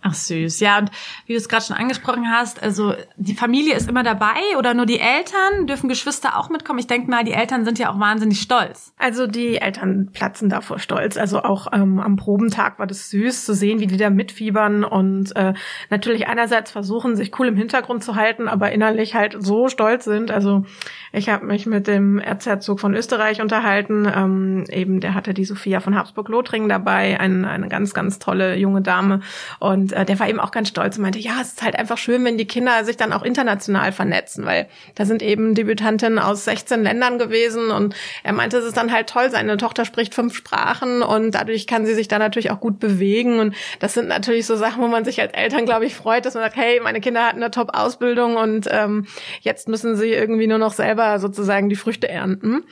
Ach 0.01 0.13
süß, 0.13 0.61
ja. 0.61 0.79
Und 0.79 0.91
wie 1.25 1.33
du 1.33 1.37
es 1.37 1.49
gerade 1.49 1.65
schon 1.65 1.75
angesprochen 1.75 2.31
hast, 2.31 2.63
also 2.63 2.93
die 3.17 3.35
Familie 3.35 3.75
ist 3.75 3.89
immer 3.89 4.01
dabei 4.01 4.39
oder 4.57 4.73
nur 4.73 4.85
die 4.85 4.99
Eltern? 4.99 5.67
Dürfen 5.67 5.89
Geschwister 5.89 6.37
auch 6.37 6.49
mitkommen? 6.49 6.79
Ich 6.79 6.87
denke 6.87 7.11
mal, 7.11 7.25
die 7.25 7.33
Eltern 7.33 7.65
sind 7.65 7.79
ja 7.79 7.91
auch 7.91 7.99
wahnsinnig 7.99 8.39
stolz. 8.39 8.93
Also 8.97 9.27
die 9.27 9.57
Eltern 9.57 10.09
platzen 10.13 10.47
da 10.47 10.61
vor 10.61 10.79
Stolz. 10.79 11.17
Also 11.17 11.43
auch 11.43 11.67
ähm, 11.73 11.99
am 11.99 12.15
Probentag 12.15 12.79
war 12.79 12.87
das 12.87 13.09
süß 13.09 13.43
zu 13.43 13.53
sehen, 13.53 13.81
wie 13.81 13.87
die 13.87 13.97
da 13.97 14.09
mitfiebern 14.09 14.85
und 14.85 15.35
äh, 15.35 15.53
natürlich 15.89 16.27
einerseits 16.27 16.71
versuchen, 16.71 17.17
sich 17.17 17.37
cool 17.37 17.47
im 17.47 17.57
Hintergrund 17.57 18.01
zu 18.01 18.15
halten, 18.15 18.47
aber 18.47 18.71
innerlich 18.71 19.15
halt 19.15 19.35
so 19.37 19.67
stolz 19.67 20.05
sind. 20.05 20.31
Also 20.31 20.63
ich 21.11 21.27
habe 21.27 21.45
mich 21.45 21.65
mit 21.65 21.87
dem 21.87 22.19
Erzherzog 22.19 22.79
von 22.79 22.93
Österreich 22.93 23.41
unterhalten. 23.41 24.09
Ähm, 24.09 24.63
eben, 24.71 25.01
der 25.01 25.13
hatte 25.13 25.33
die 25.33 25.43
Sophia 25.43 25.81
von 25.81 25.95
Habsburg-Lothringen 25.95 26.69
dabei, 26.69 27.19
ein, 27.19 27.43
eine 27.43 27.67
ganz, 27.67 27.93
ganz 27.93 28.17
tolle 28.17 28.55
junge 28.55 28.81
Dame 28.81 29.19
und 29.59 29.88
und 29.91 29.97
äh, 29.97 30.05
der 30.05 30.19
war 30.19 30.29
eben 30.29 30.39
auch 30.39 30.51
ganz 30.51 30.69
stolz 30.69 30.97
und 30.97 31.03
meinte, 31.03 31.19
ja, 31.19 31.41
es 31.41 31.49
ist 31.49 31.61
halt 31.61 31.75
einfach 31.75 31.97
schön, 31.97 32.23
wenn 32.25 32.37
die 32.37 32.47
Kinder 32.47 32.83
sich 32.85 32.97
dann 32.97 33.13
auch 33.13 33.23
international 33.23 33.91
vernetzen, 33.91 34.45
weil 34.45 34.67
da 34.95 35.05
sind 35.05 35.21
eben 35.21 35.55
Debütantinnen 35.55 36.19
aus 36.19 36.45
16 36.45 36.83
Ländern 36.83 37.17
gewesen 37.17 37.71
und 37.71 37.95
er 38.23 38.33
meinte, 38.33 38.57
es 38.57 38.65
ist 38.65 38.77
dann 38.77 38.91
halt 38.91 39.09
toll, 39.09 39.29
seine 39.31 39.57
Tochter 39.57 39.85
spricht 39.85 40.13
fünf 40.13 40.35
Sprachen 40.35 41.01
und 41.01 41.31
dadurch 41.31 41.67
kann 41.67 41.85
sie 41.85 41.93
sich 41.93 42.07
dann 42.07 42.19
natürlich 42.19 42.51
auch 42.51 42.59
gut 42.59 42.79
bewegen 42.79 43.39
und 43.39 43.55
das 43.79 43.93
sind 43.93 44.07
natürlich 44.07 44.45
so 44.45 44.55
Sachen, 44.55 44.81
wo 44.81 44.87
man 44.87 45.05
sich 45.05 45.21
als 45.21 45.33
Eltern, 45.33 45.65
glaube 45.65 45.85
ich, 45.85 45.95
freut, 45.95 46.25
dass 46.25 46.33
man 46.33 46.43
sagt, 46.43 46.55
hey, 46.55 46.79
meine 46.81 47.01
Kinder 47.01 47.25
hatten 47.25 47.37
eine 47.37 47.51
Top-Ausbildung 47.51 48.37
und 48.37 48.67
ähm, 48.71 49.07
jetzt 49.41 49.67
müssen 49.67 49.95
sie 49.95 50.11
irgendwie 50.11 50.47
nur 50.47 50.57
noch 50.57 50.73
selber 50.73 51.19
sozusagen 51.19 51.69
die 51.69 51.75
Früchte 51.75 52.09
ernten. 52.09 52.63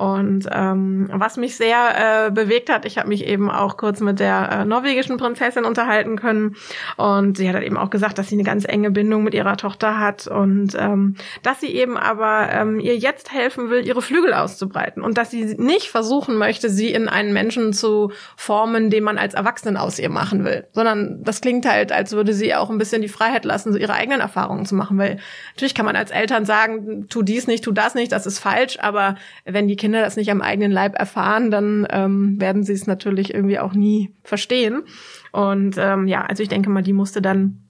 Und 0.00 0.48
ähm, 0.50 1.10
was 1.12 1.36
mich 1.36 1.56
sehr 1.58 2.28
äh, 2.28 2.30
bewegt 2.30 2.70
hat, 2.70 2.86
ich 2.86 2.96
habe 2.96 3.08
mich 3.08 3.26
eben 3.26 3.50
auch 3.50 3.76
kurz 3.76 4.00
mit 4.00 4.18
der 4.18 4.50
äh, 4.50 4.64
norwegischen 4.64 5.18
Prinzessin 5.18 5.66
unterhalten 5.66 6.16
können. 6.16 6.56
Und 6.96 7.36
sie 7.36 7.46
hat 7.46 7.54
halt 7.54 7.66
eben 7.66 7.76
auch 7.76 7.90
gesagt, 7.90 8.16
dass 8.16 8.28
sie 8.28 8.36
eine 8.36 8.44
ganz 8.44 8.64
enge 8.66 8.90
Bindung 8.90 9.24
mit 9.24 9.34
ihrer 9.34 9.58
Tochter 9.58 9.98
hat 9.98 10.26
und 10.26 10.74
ähm, 10.74 11.16
dass 11.42 11.60
sie 11.60 11.66
eben 11.66 11.98
aber 11.98 12.48
ähm, 12.50 12.80
ihr 12.80 12.96
jetzt 12.96 13.30
helfen 13.30 13.68
will, 13.68 13.86
ihre 13.86 14.00
Flügel 14.00 14.32
auszubreiten 14.32 15.02
und 15.02 15.18
dass 15.18 15.30
sie 15.30 15.54
nicht 15.58 15.90
versuchen 15.90 16.38
möchte, 16.38 16.70
sie 16.70 16.88
in 16.88 17.06
einen 17.06 17.34
Menschen 17.34 17.74
zu 17.74 18.10
formen, 18.38 18.88
den 18.88 19.04
man 19.04 19.18
als 19.18 19.34
Erwachsenen 19.34 19.76
aus 19.76 19.98
ihr 19.98 20.08
machen 20.08 20.44
will, 20.46 20.66
sondern 20.72 21.22
das 21.24 21.42
klingt 21.42 21.68
halt, 21.68 21.92
als 21.92 22.12
würde 22.12 22.32
sie 22.32 22.54
auch 22.54 22.70
ein 22.70 22.78
bisschen 22.78 23.02
die 23.02 23.08
Freiheit 23.08 23.44
lassen, 23.44 23.70
so 23.70 23.78
ihre 23.78 23.92
eigenen 23.92 24.22
Erfahrungen 24.22 24.64
zu 24.64 24.74
machen, 24.74 24.96
weil 24.96 25.18
natürlich 25.54 25.74
kann 25.74 25.84
man 25.84 25.96
als 25.96 26.10
Eltern 26.10 26.46
sagen, 26.46 27.06
tu 27.10 27.20
dies 27.20 27.46
nicht, 27.46 27.64
tu 27.64 27.72
das 27.72 27.94
nicht, 27.94 28.12
das 28.12 28.24
ist 28.24 28.38
falsch, 28.38 28.78
aber 28.80 29.16
wenn 29.44 29.68
die 29.68 29.76
Kinder 29.76 29.89
Kinder 29.90 30.04
das 30.04 30.16
nicht 30.16 30.30
am 30.30 30.40
eigenen 30.40 30.70
Leib 30.70 30.94
erfahren, 30.96 31.50
dann 31.50 31.84
ähm, 31.90 32.40
werden 32.40 32.62
sie 32.62 32.74
es 32.74 32.86
natürlich 32.86 33.34
irgendwie 33.34 33.58
auch 33.58 33.72
nie 33.72 34.14
verstehen. 34.22 34.84
Und 35.32 35.74
ähm, 35.78 36.06
ja, 36.06 36.22
also 36.22 36.44
ich 36.44 36.48
denke 36.48 36.70
mal, 36.70 36.84
die 36.84 36.92
musste 36.92 37.20
dann 37.20 37.69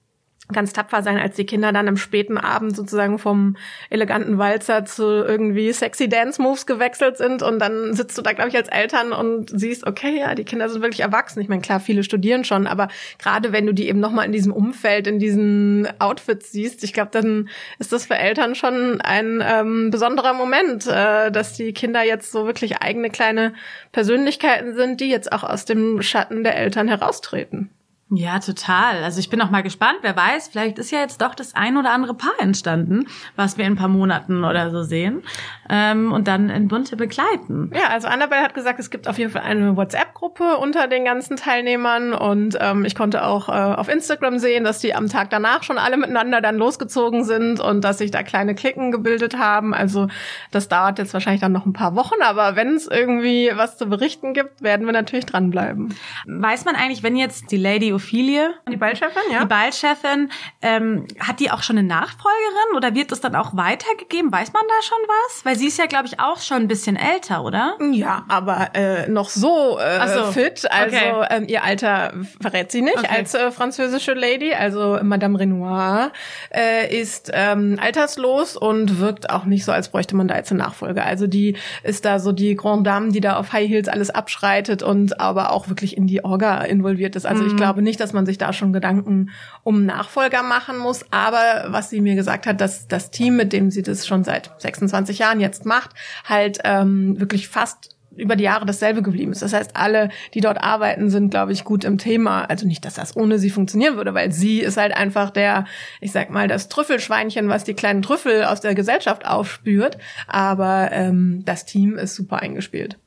ganz 0.51 0.73
tapfer 0.73 1.03
sein, 1.03 1.17
als 1.17 1.35
die 1.35 1.45
Kinder 1.45 1.71
dann 1.71 1.87
am 1.87 1.97
späten 1.97 2.37
Abend 2.37 2.75
sozusagen 2.75 3.19
vom 3.19 3.55
eleganten 3.89 4.37
Walzer 4.37 4.85
zu 4.85 5.03
irgendwie 5.03 5.71
sexy 5.71 6.09
Dance 6.09 6.41
Moves 6.41 6.65
gewechselt 6.65 7.17
sind 7.17 7.41
und 7.43 7.59
dann 7.59 7.93
sitzt 7.93 8.17
du 8.17 8.21
da, 8.21 8.33
glaube 8.33 8.49
ich, 8.49 8.55
als 8.55 8.69
Eltern 8.69 9.13
und 9.13 9.49
siehst, 9.57 9.87
okay, 9.87 10.19
ja, 10.19 10.35
die 10.35 10.43
Kinder 10.43 10.69
sind 10.69 10.81
wirklich 10.81 11.01
erwachsen. 11.01 11.41
Ich 11.41 11.47
meine, 11.47 11.61
klar, 11.61 11.79
viele 11.79 12.03
studieren 12.03 12.43
schon, 12.43 12.67
aber 12.67 12.89
gerade 13.17 13.51
wenn 13.51 13.65
du 13.65 13.73
die 13.73 13.87
eben 13.87 13.99
nochmal 13.99 14.25
in 14.25 14.31
diesem 14.31 14.53
Umfeld, 14.53 15.07
in 15.07 15.19
diesen 15.19 15.87
Outfits 15.99 16.51
siehst, 16.51 16.83
ich 16.83 16.93
glaube, 16.93 17.11
dann 17.11 17.49
ist 17.79 17.93
das 17.93 18.05
für 18.05 18.15
Eltern 18.15 18.55
schon 18.55 19.01
ein 19.01 19.43
ähm, 19.45 19.89
besonderer 19.89 20.33
Moment, 20.33 20.87
äh, 20.87 21.31
dass 21.31 21.53
die 21.53 21.73
Kinder 21.73 22.03
jetzt 22.03 22.31
so 22.31 22.45
wirklich 22.45 22.81
eigene 22.81 23.09
kleine 23.09 23.53
Persönlichkeiten 23.91 24.75
sind, 24.75 24.99
die 24.99 25.09
jetzt 25.09 25.31
auch 25.31 25.43
aus 25.43 25.65
dem 25.65 26.01
Schatten 26.01 26.43
der 26.43 26.57
Eltern 26.57 26.87
heraustreten. 26.87 27.69
Ja, 28.13 28.39
total. 28.39 29.05
Also 29.05 29.21
ich 29.21 29.29
bin 29.29 29.41
auch 29.41 29.51
mal 29.51 29.63
gespannt. 29.63 29.99
Wer 30.01 30.13
weiß, 30.17 30.49
vielleicht 30.49 30.77
ist 30.79 30.91
ja 30.91 30.99
jetzt 30.99 31.21
doch 31.21 31.33
das 31.33 31.55
ein 31.55 31.77
oder 31.77 31.91
andere 31.91 32.13
Paar 32.13 32.33
entstanden, 32.39 33.05
was 33.37 33.57
wir 33.57 33.65
in 33.65 33.73
ein 33.73 33.77
paar 33.77 33.87
Monaten 33.87 34.43
oder 34.43 34.69
so 34.69 34.83
sehen 34.83 35.23
ähm, 35.69 36.11
und 36.11 36.27
dann 36.27 36.49
in 36.49 36.67
Bunte 36.67 36.97
begleiten. 36.97 37.71
Ja, 37.73 37.87
also 37.87 38.09
Annabelle 38.09 38.41
hat 38.41 38.53
gesagt, 38.53 38.81
es 38.81 38.89
gibt 38.89 39.07
auf 39.07 39.17
jeden 39.17 39.31
Fall 39.31 39.43
eine 39.43 39.77
WhatsApp-Gruppe 39.77 40.57
unter 40.57 40.87
den 40.87 41.05
ganzen 41.05 41.37
Teilnehmern 41.37 42.13
und 42.13 42.57
ähm, 42.59 42.83
ich 42.83 42.95
konnte 42.95 43.23
auch 43.23 43.47
äh, 43.47 43.51
auf 43.53 43.87
Instagram 43.87 44.39
sehen, 44.39 44.65
dass 44.65 44.79
die 44.79 44.93
am 44.93 45.07
Tag 45.07 45.29
danach 45.29 45.63
schon 45.63 45.77
alle 45.77 45.95
miteinander 45.95 46.41
dann 46.41 46.57
losgezogen 46.57 47.23
sind 47.23 47.61
und 47.61 47.81
dass 47.85 47.99
sich 47.99 48.11
da 48.11 48.23
kleine 48.23 48.55
Klicken 48.55 48.91
gebildet 48.91 49.37
haben. 49.37 49.73
Also 49.73 50.09
das 50.51 50.67
dauert 50.67 50.99
jetzt 50.99 51.13
wahrscheinlich 51.13 51.39
dann 51.39 51.53
noch 51.53 51.65
ein 51.65 51.71
paar 51.71 51.95
Wochen, 51.95 52.21
aber 52.21 52.57
wenn 52.57 52.75
es 52.75 52.87
irgendwie 52.87 53.51
was 53.55 53.77
zu 53.77 53.85
berichten 53.85 54.33
gibt, 54.33 54.61
werden 54.61 54.85
wir 54.85 54.91
natürlich 54.91 55.27
dranbleiben. 55.27 55.95
Weiß 56.25 56.65
man 56.65 56.75
eigentlich, 56.75 57.03
wenn 57.03 57.15
jetzt 57.15 57.51
die 57.51 57.57
Lady 57.57 58.00
Ophelie, 58.01 58.53
die 58.69 58.77
Ballchefin, 58.77 59.21
ja, 59.31 59.41
die 59.41 59.45
Ballchefin, 59.45 60.31
ähm, 60.61 61.05
hat 61.19 61.39
die 61.39 61.51
auch 61.51 61.61
schon 61.61 61.77
eine 61.77 61.87
Nachfolgerin 61.87 62.75
oder 62.75 62.95
wird 62.95 63.11
es 63.11 63.21
dann 63.21 63.35
auch 63.35 63.55
weitergegeben? 63.55 64.31
Weiß 64.31 64.53
man 64.53 64.63
da 64.67 64.83
schon 64.83 64.97
was? 65.07 65.45
Weil 65.45 65.55
sie 65.55 65.67
ist 65.67 65.77
ja, 65.77 65.85
glaube 65.85 66.07
ich, 66.07 66.19
auch 66.19 66.39
schon 66.39 66.57
ein 66.57 66.67
bisschen 66.67 66.95
älter, 66.95 67.43
oder? 67.43 67.77
Ja, 67.91 68.25
aber 68.27 68.69
äh, 68.73 69.07
noch 69.09 69.29
so, 69.29 69.77
äh, 69.79 70.07
so. 70.07 70.31
fit. 70.31 70.69
Also 70.71 70.95
okay. 70.95 71.27
ähm, 71.29 71.45
ihr 71.47 71.63
Alter 71.63 72.13
verrät 72.41 72.71
sie 72.71 72.81
nicht 72.81 72.97
okay. 72.97 73.07
als 73.09 73.33
äh, 73.33 73.51
französische 73.51 74.13
Lady. 74.13 74.53
Also 74.53 74.99
Madame 75.03 75.39
Renoir 75.39 76.11
äh, 76.49 76.99
ist 76.99 77.31
ähm, 77.33 77.77
alterslos 77.81 78.57
und 78.57 78.99
wirkt 78.99 79.29
auch 79.29 79.45
nicht 79.45 79.65
so, 79.65 79.71
als 79.71 79.89
bräuchte 79.89 80.15
man 80.15 80.27
da 80.27 80.35
jetzt 80.35 80.51
eine 80.51 80.63
Nachfolge. 80.63 81.03
Also 81.03 81.27
die 81.27 81.55
ist 81.83 82.05
da 82.05 82.19
so 82.19 82.31
die 82.31 82.55
Grand 82.55 82.85
Dame, 82.87 83.11
die 83.11 83.21
da 83.21 83.37
auf 83.37 83.53
High 83.53 83.69
Heels 83.69 83.87
alles 83.87 84.09
abschreitet 84.09 84.83
und 84.83 85.19
aber 85.19 85.51
auch 85.51 85.69
wirklich 85.69 85.97
in 85.97 86.07
die 86.07 86.23
Orga 86.23 86.61
involviert 86.61 87.15
ist. 87.15 87.25
Also 87.25 87.43
mhm. 87.43 87.49
ich 87.49 87.55
glaube 87.55 87.81
nicht, 87.81 87.90
dass 87.97 88.13
man 88.13 88.25
sich 88.25 88.37
da 88.37 88.51
schon 88.51 88.73
Gedanken 88.73 89.29
um 89.63 89.85
Nachfolger 89.85 90.43
machen 90.43 90.77
muss. 90.77 91.05
Aber 91.11 91.67
was 91.67 91.89
sie 91.89 92.01
mir 92.01 92.15
gesagt 92.15 92.45
hat, 92.45 92.59
dass 92.59 92.87
das 92.87 93.11
Team, 93.11 93.35
mit 93.35 93.53
dem 93.53 93.71
sie 93.71 93.83
das 93.83 94.07
schon 94.07 94.23
seit 94.23 94.51
26 94.59 95.19
Jahren 95.19 95.39
jetzt 95.39 95.51
jetzt 95.51 95.65
macht, 95.65 95.91
halt 96.23 96.59
ähm, 96.63 97.19
wirklich 97.19 97.49
fast 97.49 97.95
über 98.15 98.35
die 98.35 98.43
Jahre 98.43 98.65
dasselbe 98.65 99.01
geblieben 99.01 99.31
ist. 99.31 99.41
Das 99.41 99.53
heißt, 99.53 99.77
alle, 99.77 100.09
die 100.33 100.41
dort 100.41 100.61
arbeiten, 100.61 101.09
sind, 101.09 101.29
glaube 101.31 101.53
ich, 101.53 101.63
gut 101.63 101.85
im 101.85 101.97
Thema. 101.97 102.43
Also 102.43 102.67
nicht, 102.67 102.83
dass 102.83 102.95
das 102.95 103.15
ohne 103.15 103.39
sie 103.39 103.49
funktionieren 103.49 103.95
würde, 103.95 104.13
weil 104.13 104.33
sie 104.33 104.59
ist 104.59 104.75
halt 104.75 104.93
einfach 104.93 105.29
der, 105.29 105.65
ich 106.01 106.11
sag 106.11 106.29
mal, 106.29 106.49
das 106.49 106.67
Trüffelschweinchen, 106.67 107.47
was 107.47 107.63
die 107.63 107.73
kleinen 107.73 108.01
Trüffel 108.01 108.43
aus 108.43 108.59
der 108.59 108.75
Gesellschaft 108.75 109.25
aufspürt. 109.25 109.97
Aber 110.27 110.89
ähm, 110.91 111.43
das 111.45 111.65
Team 111.65 111.97
ist 111.97 112.15
super 112.15 112.41
eingespielt. 112.41 112.97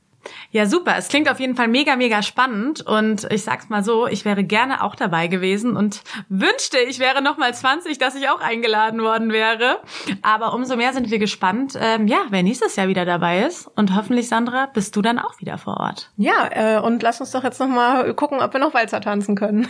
Ja, 0.51 0.65
super. 0.65 0.95
Es 0.97 1.07
klingt 1.07 1.29
auf 1.29 1.39
jeden 1.39 1.55
Fall 1.55 1.67
mega, 1.67 1.95
mega 1.95 2.21
spannend. 2.21 2.81
Und 2.81 3.27
ich 3.31 3.43
sag's 3.43 3.69
mal 3.69 3.83
so, 3.83 4.07
ich 4.07 4.25
wäre 4.25 4.43
gerne 4.43 4.83
auch 4.83 4.95
dabei 4.95 5.27
gewesen 5.27 5.75
und 5.75 6.01
wünschte, 6.29 6.79
ich 6.79 6.99
wäre 6.99 7.21
noch 7.21 7.37
mal 7.37 7.53
20, 7.53 7.97
dass 7.97 8.15
ich 8.15 8.29
auch 8.29 8.41
eingeladen 8.41 9.01
worden 9.01 9.31
wäre. 9.31 9.79
Aber 10.21 10.53
umso 10.53 10.75
mehr 10.75 10.93
sind 10.93 11.11
wir 11.11 11.19
gespannt, 11.19 11.77
ähm, 11.79 12.07
ja, 12.07 12.19
wer 12.29 12.43
nächstes 12.43 12.75
Jahr 12.75 12.87
wieder 12.87 13.05
dabei 13.05 13.43
ist. 13.43 13.69
Und 13.75 13.95
hoffentlich, 13.95 14.27
Sandra, 14.27 14.67
bist 14.67 14.95
du 14.95 15.01
dann 15.01 15.19
auch 15.19 15.39
wieder 15.39 15.57
vor 15.57 15.77
Ort. 15.77 16.11
Ja, 16.17 16.49
äh, 16.51 16.79
und 16.79 17.01
lass 17.03 17.19
uns 17.19 17.31
doch 17.31 17.43
jetzt 17.43 17.59
noch 17.59 17.67
mal 17.67 18.13
gucken, 18.13 18.39
ob 18.39 18.53
wir 18.53 18.59
noch 18.59 18.73
Walzer 18.73 19.01
tanzen 19.01 19.35
können. 19.35 19.67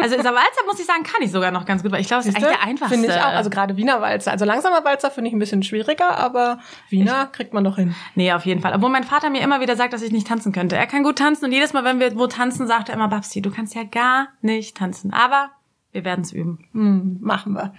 Also 0.00 0.16
dieser 0.16 0.34
Walzer, 0.34 0.64
muss 0.66 0.78
ich 0.78 0.86
sagen, 0.86 1.02
kann 1.02 1.22
ich 1.22 1.30
sogar 1.30 1.50
noch 1.50 1.64
ganz 1.64 1.82
gut, 1.82 1.92
weil 1.92 2.00
ich 2.00 2.08
glaube, 2.08 2.20
es 2.20 2.26
ist 2.26 2.36
eigentlich 2.36 2.56
der 2.56 2.62
einfachste. 2.62 2.94
Finde 2.94 3.14
ich 3.14 3.20
auch. 3.20 3.26
Also 3.26 3.50
gerade 3.50 3.76
Wiener 3.76 4.00
Walzer. 4.00 4.32
Also 4.32 4.44
langsamer 4.44 4.84
Walzer 4.84 5.10
finde 5.10 5.28
ich 5.28 5.34
ein 5.34 5.38
bisschen 5.38 5.62
schwieriger, 5.62 6.18
aber 6.18 6.58
Wiener 6.88 7.24
ich, 7.30 7.32
kriegt 7.32 7.54
man 7.54 7.62
noch 7.62 7.76
hin. 7.76 7.94
Nee, 8.14 8.32
auf 8.32 8.46
jeden 8.46 8.60
Fall. 8.60 8.74
Obwohl 8.74 8.90
mein 8.90 9.04
Vater 9.04 9.30
mir 9.30 9.42
immer 9.42 9.60
wieder 9.60 9.76
sagt, 9.76 9.92
dass 9.92 10.02
ich 10.02 10.12
nicht 10.12 10.26
tanzen 10.26 10.52
könnte. 10.52 10.76
Er 10.76 10.86
kann 10.86 11.02
gut 11.02 11.18
tanzen 11.18 11.46
und 11.46 11.52
jedes 11.52 11.72
Mal, 11.72 11.84
wenn 11.84 12.00
wir 12.00 12.16
wo 12.16 12.26
tanzen, 12.26 12.66
sagt 12.66 12.88
er 12.88 12.94
immer, 12.94 13.08
Babsi, 13.08 13.42
du 13.42 13.50
kannst 13.50 13.74
ja 13.74 13.84
gar 13.84 14.28
nicht 14.40 14.76
tanzen. 14.76 15.12
Aber 15.12 15.50
wir 15.92 16.04
werden 16.04 16.22
es 16.22 16.32
üben. 16.32 16.58
Hm, 16.72 17.18
machen 17.20 17.54
wir. 17.54 17.72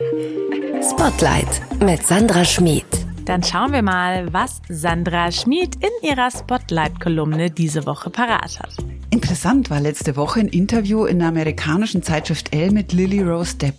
Spotlight 0.82 1.62
mit 1.82 2.02
Sandra 2.04 2.46
Schmid. 2.46 2.86
Dann 3.26 3.44
schauen 3.44 3.74
wir 3.74 3.82
mal, 3.82 4.32
was 4.32 4.62
Sandra 4.70 5.32
Schmid 5.32 5.76
in 5.84 6.10
ihrer 6.10 6.30
Spotlight-Kolumne 6.30 7.50
diese 7.50 7.86
Woche 7.86 8.10
parat 8.10 8.60
hat. 8.60 8.78
Interessant 9.16 9.70
war 9.70 9.80
letzte 9.80 10.18
Woche 10.18 10.42
ein 10.42 10.50
Interview 10.50 11.06
in 11.06 11.20
der 11.20 11.30
amerikanischen 11.30 12.04
Zeitschrift 12.04 12.54
Elle 12.54 12.72
mit 12.72 12.92
Lily 12.92 13.22
Rose 13.22 13.56
Depp, 13.56 13.76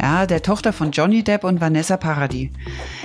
ja, 0.00 0.26
der 0.26 0.42
Tochter 0.42 0.72
von 0.72 0.92
Johnny 0.92 1.24
Depp 1.24 1.42
und 1.42 1.60
Vanessa 1.60 1.96
Paradis. 1.96 2.50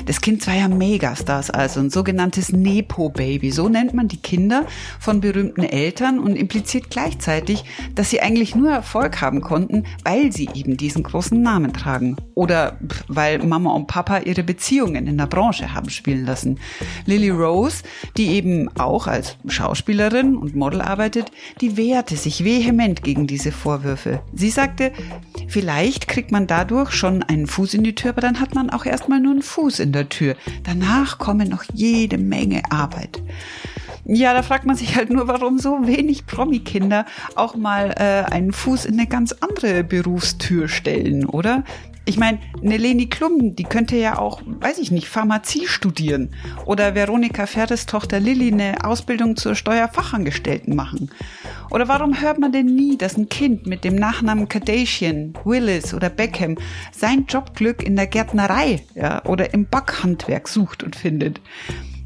Das 0.05 0.21
Kind 0.21 0.43
zweier 0.43 0.69
Megastars 0.69 1.49
also, 1.49 1.79
ein 1.79 1.89
sogenanntes 1.89 2.51
Nepo-Baby. 2.51 3.49
So 3.49 3.67
nennt 3.67 3.95
man 3.95 4.07
die 4.07 4.21
Kinder 4.21 4.67
von 4.99 5.21
berühmten 5.21 5.63
Eltern 5.63 6.19
und 6.19 6.35
impliziert 6.35 6.91
gleichzeitig, 6.91 7.63
dass 7.95 8.11
sie 8.11 8.21
eigentlich 8.21 8.53
nur 8.53 8.69
Erfolg 8.69 9.19
haben 9.19 9.41
konnten, 9.41 9.85
weil 10.03 10.31
sie 10.31 10.49
eben 10.53 10.77
diesen 10.77 11.01
großen 11.01 11.41
Namen 11.41 11.73
tragen. 11.73 12.15
Oder 12.35 12.77
weil 13.07 13.39
Mama 13.39 13.73
und 13.73 13.87
Papa 13.87 14.19
ihre 14.19 14.43
Beziehungen 14.43 15.07
in 15.07 15.17
der 15.17 15.25
Branche 15.25 15.73
haben 15.73 15.89
spielen 15.89 16.27
lassen. 16.27 16.59
Lily 17.07 17.31
Rose, 17.31 17.81
die 18.17 18.27
eben 18.27 18.69
auch 18.77 19.07
als 19.07 19.35
Schauspielerin 19.47 20.37
und 20.37 20.55
Model 20.55 20.81
arbeitet, 20.81 21.31
die 21.59 21.70
wehrte 21.77 22.15
sich 22.15 22.43
vehement 22.43 23.03
gegen 23.03 23.27
diese 23.27 23.51
Vorwürfe. 23.51 24.21
Sie 24.33 24.49
sagte, 24.49 24.91
vielleicht 25.47 26.07
kriegt 26.07 26.31
man 26.31 26.47
dadurch 26.47 26.91
schon 26.91 27.23
einen 27.23 27.47
Fuß 27.47 27.73
in 27.73 27.83
die 27.83 27.95
Tür, 27.95 28.11
aber 28.11 28.21
dann 28.21 28.39
hat 28.39 28.55
man 28.55 28.69
auch 28.69 28.85
erstmal 28.85 29.19
nur 29.19 29.31
einen 29.31 29.41
Fuß 29.41 29.79
in 29.79 29.91
der 29.91 30.09
Tür. 30.09 30.35
Danach 30.63 31.17
komme 31.17 31.45
noch 31.45 31.63
jede 31.73 32.17
Menge 32.17 32.61
Arbeit. 32.69 33.21
Ja, 34.05 34.33
da 34.33 34.41
fragt 34.41 34.65
man 34.65 34.75
sich 34.75 34.95
halt 34.95 35.09
nur, 35.09 35.27
warum 35.27 35.59
so 35.59 35.85
wenig 35.85 36.25
Promi-Kinder 36.25 37.05
auch 37.35 37.55
mal 37.55 37.93
äh, 37.97 38.31
einen 38.31 38.51
Fuß 38.51 38.85
in 38.85 38.99
eine 38.99 39.07
ganz 39.07 39.31
andere 39.33 39.83
Berufstür 39.83 40.67
stellen, 40.67 41.25
oder? 41.25 41.63
Ich 42.03 42.17
meine, 42.17 42.39
eine 42.63 42.77
Leni 42.77 43.07
Klum, 43.07 43.55
die 43.55 43.63
könnte 43.63 43.95
ja 43.95 44.17
auch, 44.17 44.41
weiß 44.43 44.79
ich 44.79 44.89
nicht, 44.89 45.07
Pharmazie 45.07 45.67
studieren. 45.67 46.31
Oder 46.65 46.95
Veronika 46.95 47.45
Ferres 47.45 47.85
Tochter 47.85 48.19
Lilly 48.19 48.51
eine 48.51 48.83
Ausbildung 48.83 49.37
zur 49.37 49.53
Steuerfachangestellten 49.53 50.75
machen. 50.75 51.11
Oder 51.69 51.87
warum 51.87 52.19
hört 52.19 52.39
man 52.39 52.51
denn 52.51 52.65
nie, 52.65 52.97
dass 52.97 53.17
ein 53.17 53.29
Kind 53.29 53.67
mit 53.67 53.83
dem 53.83 53.95
Nachnamen 53.95 54.49
Kardashian, 54.49 55.35
Willis 55.45 55.93
oder 55.93 56.09
Beckham 56.09 56.57
sein 56.91 57.27
Jobglück 57.29 57.83
in 57.83 57.95
der 57.95 58.07
Gärtnerei 58.07 58.81
ja, 58.95 59.23
oder 59.25 59.53
im 59.53 59.67
Backhandwerk 59.67 60.47
sucht 60.47 60.81
und 60.81 60.95
findet? 60.95 61.39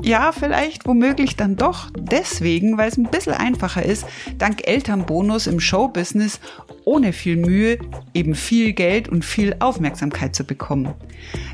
Ja, 0.01 0.31
vielleicht 0.31 0.85
womöglich 0.87 1.35
dann 1.35 1.55
doch 1.55 1.89
deswegen, 1.97 2.77
weil 2.77 2.89
es 2.89 2.97
ein 2.97 3.09
bisschen 3.09 3.33
einfacher 3.33 3.83
ist, 3.83 4.05
dank 4.37 4.67
Elternbonus 4.67 5.47
im 5.47 5.59
Showbusiness 5.59 6.39
ohne 6.85 7.13
viel 7.13 7.37
Mühe 7.37 7.79
eben 8.13 8.35
viel 8.35 8.73
Geld 8.73 9.09
und 9.09 9.25
viel 9.25 9.55
Aufmerksamkeit 9.59 10.35
zu 10.35 10.43
bekommen. 10.43 10.93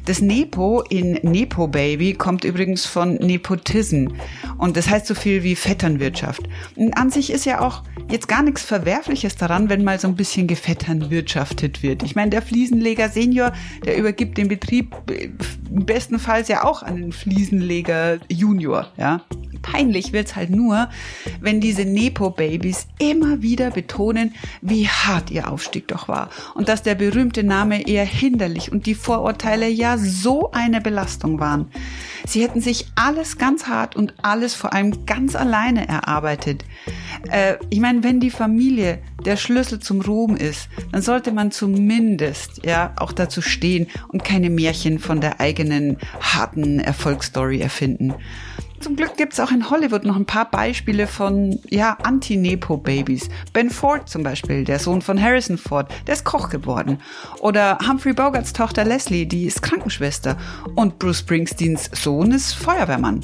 Das 0.05 0.21
Nepo 0.21 0.81
in 0.89 1.13
Nepo 1.23 1.67
Baby 1.67 2.13
kommt 2.13 2.43
übrigens 2.43 2.85
von 2.85 3.15
Nepotism 3.15 4.09
und 4.57 4.75
das 4.75 4.89
heißt 4.89 5.07
so 5.07 5.15
viel 5.15 5.43
wie 5.43 5.55
Vetternwirtschaft. 5.55 6.41
Und 6.75 6.97
an 6.97 7.09
sich 7.09 7.31
ist 7.31 7.45
ja 7.45 7.61
auch 7.61 7.83
jetzt 8.09 8.27
gar 8.27 8.43
nichts 8.43 8.63
Verwerfliches 8.63 9.35
daran, 9.35 9.69
wenn 9.69 9.83
mal 9.83 9.99
so 9.99 10.07
ein 10.07 10.15
bisschen 10.15 10.47
gevetternwirtschaftet 10.47 11.81
wird. 11.81 12.03
Ich 12.03 12.15
meine, 12.15 12.31
der 12.31 12.41
Fliesenleger 12.41 13.09
Senior, 13.09 13.53
der 13.85 13.97
übergibt 13.97 14.37
den 14.37 14.49
Betrieb 14.49 14.95
äh, 15.09 15.29
bestenfalls 15.69 16.49
ja 16.49 16.65
auch 16.65 16.83
an 16.83 16.97
den 16.97 17.11
Fliesenleger 17.13 18.19
Junior, 18.31 18.87
ja. 18.97 19.21
Peinlich 19.61 20.11
wird's 20.11 20.35
halt 20.35 20.49
nur, 20.49 20.89
wenn 21.39 21.61
diese 21.61 21.85
Nepo-Babys 21.85 22.87
immer 22.97 23.41
wieder 23.43 23.69
betonen, 23.69 24.33
wie 24.61 24.87
hart 24.87 25.29
ihr 25.29 25.51
Aufstieg 25.51 25.87
doch 25.87 26.07
war 26.07 26.29
und 26.55 26.67
dass 26.67 26.81
der 26.81 26.95
berühmte 26.95 27.43
Name 27.43 27.87
eher 27.87 28.05
hinderlich 28.05 28.71
und 28.71 28.87
die 28.87 28.95
Vorurteile 28.95 29.67
ja 29.67 29.97
so 29.97 30.51
eine 30.51 30.81
Belastung 30.81 31.39
waren. 31.39 31.69
Sie 32.25 32.43
hätten 32.43 32.61
sich 32.61 32.87
alles 32.95 33.37
ganz 33.37 33.67
hart 33.67 33.95
und 33.95 34.13
alles 34.21 34.53
vor 34.53 34.73
allem 34.73 35.05
ganz 35.05 35.35
alleine 35.35 35.87
erarbeitet. 35.87 36.63
Äh, 37.29 37.55
ich 37.69 37.79
meine, 37.79 38.03
wenn 38.03 38.19
die 38.19 38.29
Familie 38.29 38.99
der 39.25 39.37
Schlüssel 39.37 39.79
zum 39.79 40.01
Ruhm 40.01 40.35
ist, 40.35 40.69
dann 40.91 41.01
sollte 41.01 41.31
man 41.31 41.51
zumindest 41.51 42.65
ja 42.65 42.93
auch 42.97 43.11
dazu 43.11 43.41
stehen 43.41 43.87
und 44.07 44.23
keine 44.23 44.49
Märchen 44.49 44.99
von 44.99 45.21
der 45.21 45.39
eigenen 45.39 45.97
harten 46.19 46.79
Erfolgsstory 46.79 47.59
erfinden. 47.59 48.13
Zum 48.81 48.95
Glück 48.95 49.15
gibt's 49.15 49.39
auch 49.39 49.51
in 49.51 49.69
Hollywood 49.69 50.05
noch 50.05 50.15
ein 50.15 50.25
paar 50.25 50.49
Beispiele 50.49 51.05
von 51.05 51.59
ja, 51.69 51.97
Anti-Nepo-Babys. 52.01 53.29
Ben 53.53 53.69
Ford 53.69 54.09
zum 54.09 54.23
Beispiel, 54.23 54.63
der 54.63 54.79
Sohn 54.79 55.03
von 55.03 55.21
Harrison 55.21 55.59
Ford, 55.59 55.91
der 56.07 56.15
ist 56.15 56.25
Koch 56.25 56.49
geworden. 56.49 56.99
Oder 57.41 57.77
Humphrey 57.87 58.13
Bogarts 58.13 58.53
Tochter 58.53 58.83
Leslie, 58.83 59.27
die 59.27 59.45
ist 59.45 59.61
Krankenschwester. 59.61 60.35
Und 60.75 60.97
Bruce 60.97 61.19
Springsteens 61.19 61.91
Sohn 61.93 62.31
ist 62.31 62.53
Feuerwehrmann. 62.53 63.21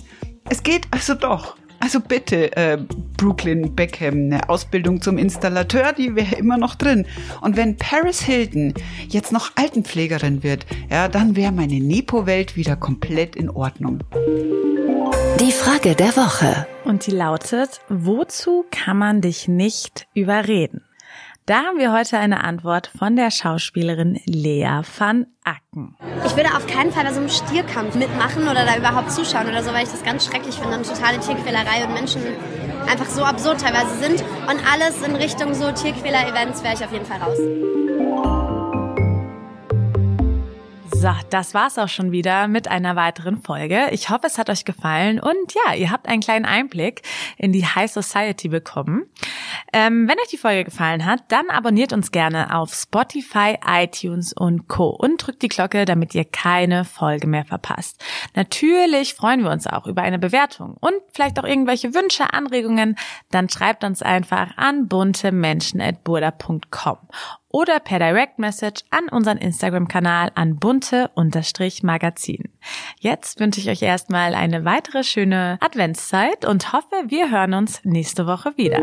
Es 0.48 0.62
geht 0.62 0.88
also 0.92 1.16
doch. 1.16 1.58
Also 1.80 2.00
bitte, 2.00 2.56
äh, 2.56 2.78
Brooklyn 3.18 3.76
Beckham, 3.76 4.14
eine 4.14 4.50
Ausbildung 4.50 5.02
zum 5.02 5.18
Installateur, 5.18 5.92
die 5.94 6.16
wäre 6.16 6.36
immer 6.36 6.58
noch 6.58 6.76
drin. 6.76 7.06
Und 7.42 7.56
wenn 7.56 7.78
Paris 7.78 8.22
Hilton 8.22 8.76
jetzt 9.10 9.32
noch 9.32 9.52
Altenpflegerin 9.56 10.44
wird, 10.44 10.66
ja, 10.92 11.08
dann 11.08 11.36
wäre 11.36 11.52
meine 11.52 11.80
Nepo-Welt 11.80 12.56
wieder 12.56 12.76
komplett 12.76 13.36
in 13.36 13.50
Ordnung. 13.50 14.04
Die 15.36 15.52
Frage 15.52 15.96
der 15.96 16.16
Woche. 16.16 16.66
Und 16.86 17.06
die 17.06 17.12
lautet, 17.12 17.82
wozu 17.90 18.66
kann 18.72 18.98
man 18.98 19.22
dich 19.22 19.48
nicht 19.48 20.08
überreden? 20.14 20.84
Da 21.46 21.64
haben 21.64 21.78
wir 21.78 21.94
heute 21.94 22.18
eine 22.18 22.44
Antwort 22.44 22.92
von 22.98 23.16
der 23.16 23.32
Schauspielerin 23.32 24.20
Lea 24.26 24.82
van 24.98 25.28
Acken. 25.44 25.96
Ich 26.26 26.36
würde 26.36 26.50
auf 26.56 26.68
keinen 26.68 26.92
Fall 26.92 27.06
bei 27.06 27.14
so 27.14 27.20
einem 27.20 27.30
Stierkampf 27.30 27.96
mitmachen 27.96 28.44
oder 28.44 28.66
da 28.66 28.78
überhaupt 28.78 29.12
zuschauen 29.12 29.48
oder 29.48 29.64
so, 29.64 29.72
weil 29.72 29.84
ich 29.84 29.92
das 29.92 30.04
ganz 30.04 30.26
schrecklich 30.26 30.56
finde. 30.56 30.76
Eine 30.76 30.84
totale 30.84 31.20
Tierquälerei 31.20 31.86
und 31.86 31.94
Menschen 31.94 32.22
einfach 32.90 33.08
so 33.08 33.24
absurd 33.24 33.62
teilweise 33.62 33.96
sind. 34.00 34.22
Und 34.50 34.60
alles 34.72 35.02
in 35.02 35.16
Richtung 35.16 35.54
so 35.54 35.72
Tierquäler-Events 35.72 36.64
wäre 36.64 36.74
ich 36.74 36.84
auf 36.84 36.92
jeden 36.92 37.06
Fall 37.06 37.22
raus. 37.22 37.38
So, 41.00 41.14
das 41.30 41.54
war's 41.54 41.78
auch 41.78 41.90
schon 41.90 42.12
wieder 42.12 42.48
mit 42.48 42.68
einer 42.68 42.96
weiteren 42.96 43.40
Folge. 43.40 43.90
Ich 43.92 44.10
hoffe, 44.10 44.26
es 44.26 44.40
hat 44.40 44.50
euch 44.50 44.66
gefallen 44.66 45.20
und 45.20 45.54
ja, 45.54 45.76
ihr 45.76 45.92
habt 45.92 46.08
einen 46.08 46.22
kleinen 46.22 46.46
Einblick 46.46 47.04
in 47.38 47.52
die 47.52 47.64
High 47.68 47.92
Society 47.92 48.48
bekommen. 48.48 49.06
Ähm, 49.80 50.08
wenn 50.08 50.18
euch 50.18 50.30
die 50.32 50.38
Folge 50.38 50.64
gefallen 50.64 51.06
hat, 51.06 51.26
dann 51.28 51.52
abonniert 51.52 51.94
uns 51.94 52.10
gerne 52.10 52.56
auf 52.56 52.74
Spotify, 52.74 53.60
iTunes 53.64 54.34
und 54.34 54.68
Co. 54.68 54.88
und 54.88 55.18
drückt 55.18 55.44
die 55.44 55.50
Glocke, 55.50 55.86
damit 55.86 56.16
ihr 56.16 56.26
keine 56.26 56.84
Folge 56.84 57.28
mehr 57.28 57.46
verpasst. 57.46 58.04
Natürlich 58.34 59.14
freuen 59.14 59.44
wir 59.44 59.52
uns 59.52 59.68
auch 59.68 59.86
über 59.86 60.02
eine 60.02 60.18
Bewertung 60.18 60.78
und 60.80 60.96
vielleicht 61.14 61.40
auch 61.40 61.44
irgendwelche 61.44 61.94
Wünsche, 61.94 62.34
Anregungen. 62.34 62.96
Dann 63.30 63.50
schreibt 63.50 63.84
uns 63.84 64.02
einfach 64.02 64.58
an 64.58 64.88
buntemenschen.burda.com 64.88 66.98
oder 67.50 67.80
per 67.80 68.00
Direct 68.00 68.40
Message 68.40 68.82
an 68.90 69.10
unseren 69.10 69.38
Instagram-Kanal 69.38 70.32
an 70.34 70.58
bunte-magazin. 70.58 72.46
Jetzt 73.00 73.40
wünsche 73.40 73.60
ich 73.60 73.70
euch 73.70 73.84
erstmal 73.84 74.34
eine 74.34 74.66
weitere 74.66 75.04
schöne 75.04 75.60
Adventszeit 75.62 76.46
und 76.46 76.74
hoffe, 76.74 76.96
wir 77.08 77.30
hören 77.30 77.54
uns 77.54 77.82
nächste 77.84 78.26
Woche 78.26 78.58
wieder. 78.58 78.82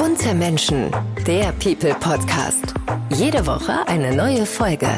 Bunte 0.00 0.32
Menschen, 0.32 0.90
der 1.26 1.52
People 1.52 1.94
Podcast. 2.00 2.72
Jede 3.10 3.46
Woche 3.46 3.86
eine 3.86 4.16
neue 4.16 4.46
Folge. 4.46 4.88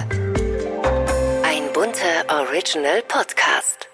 Ein 1.42 1.64
bunter 1.74 2.22
Original 2.28 3.02
Podcast. 3.08 3.88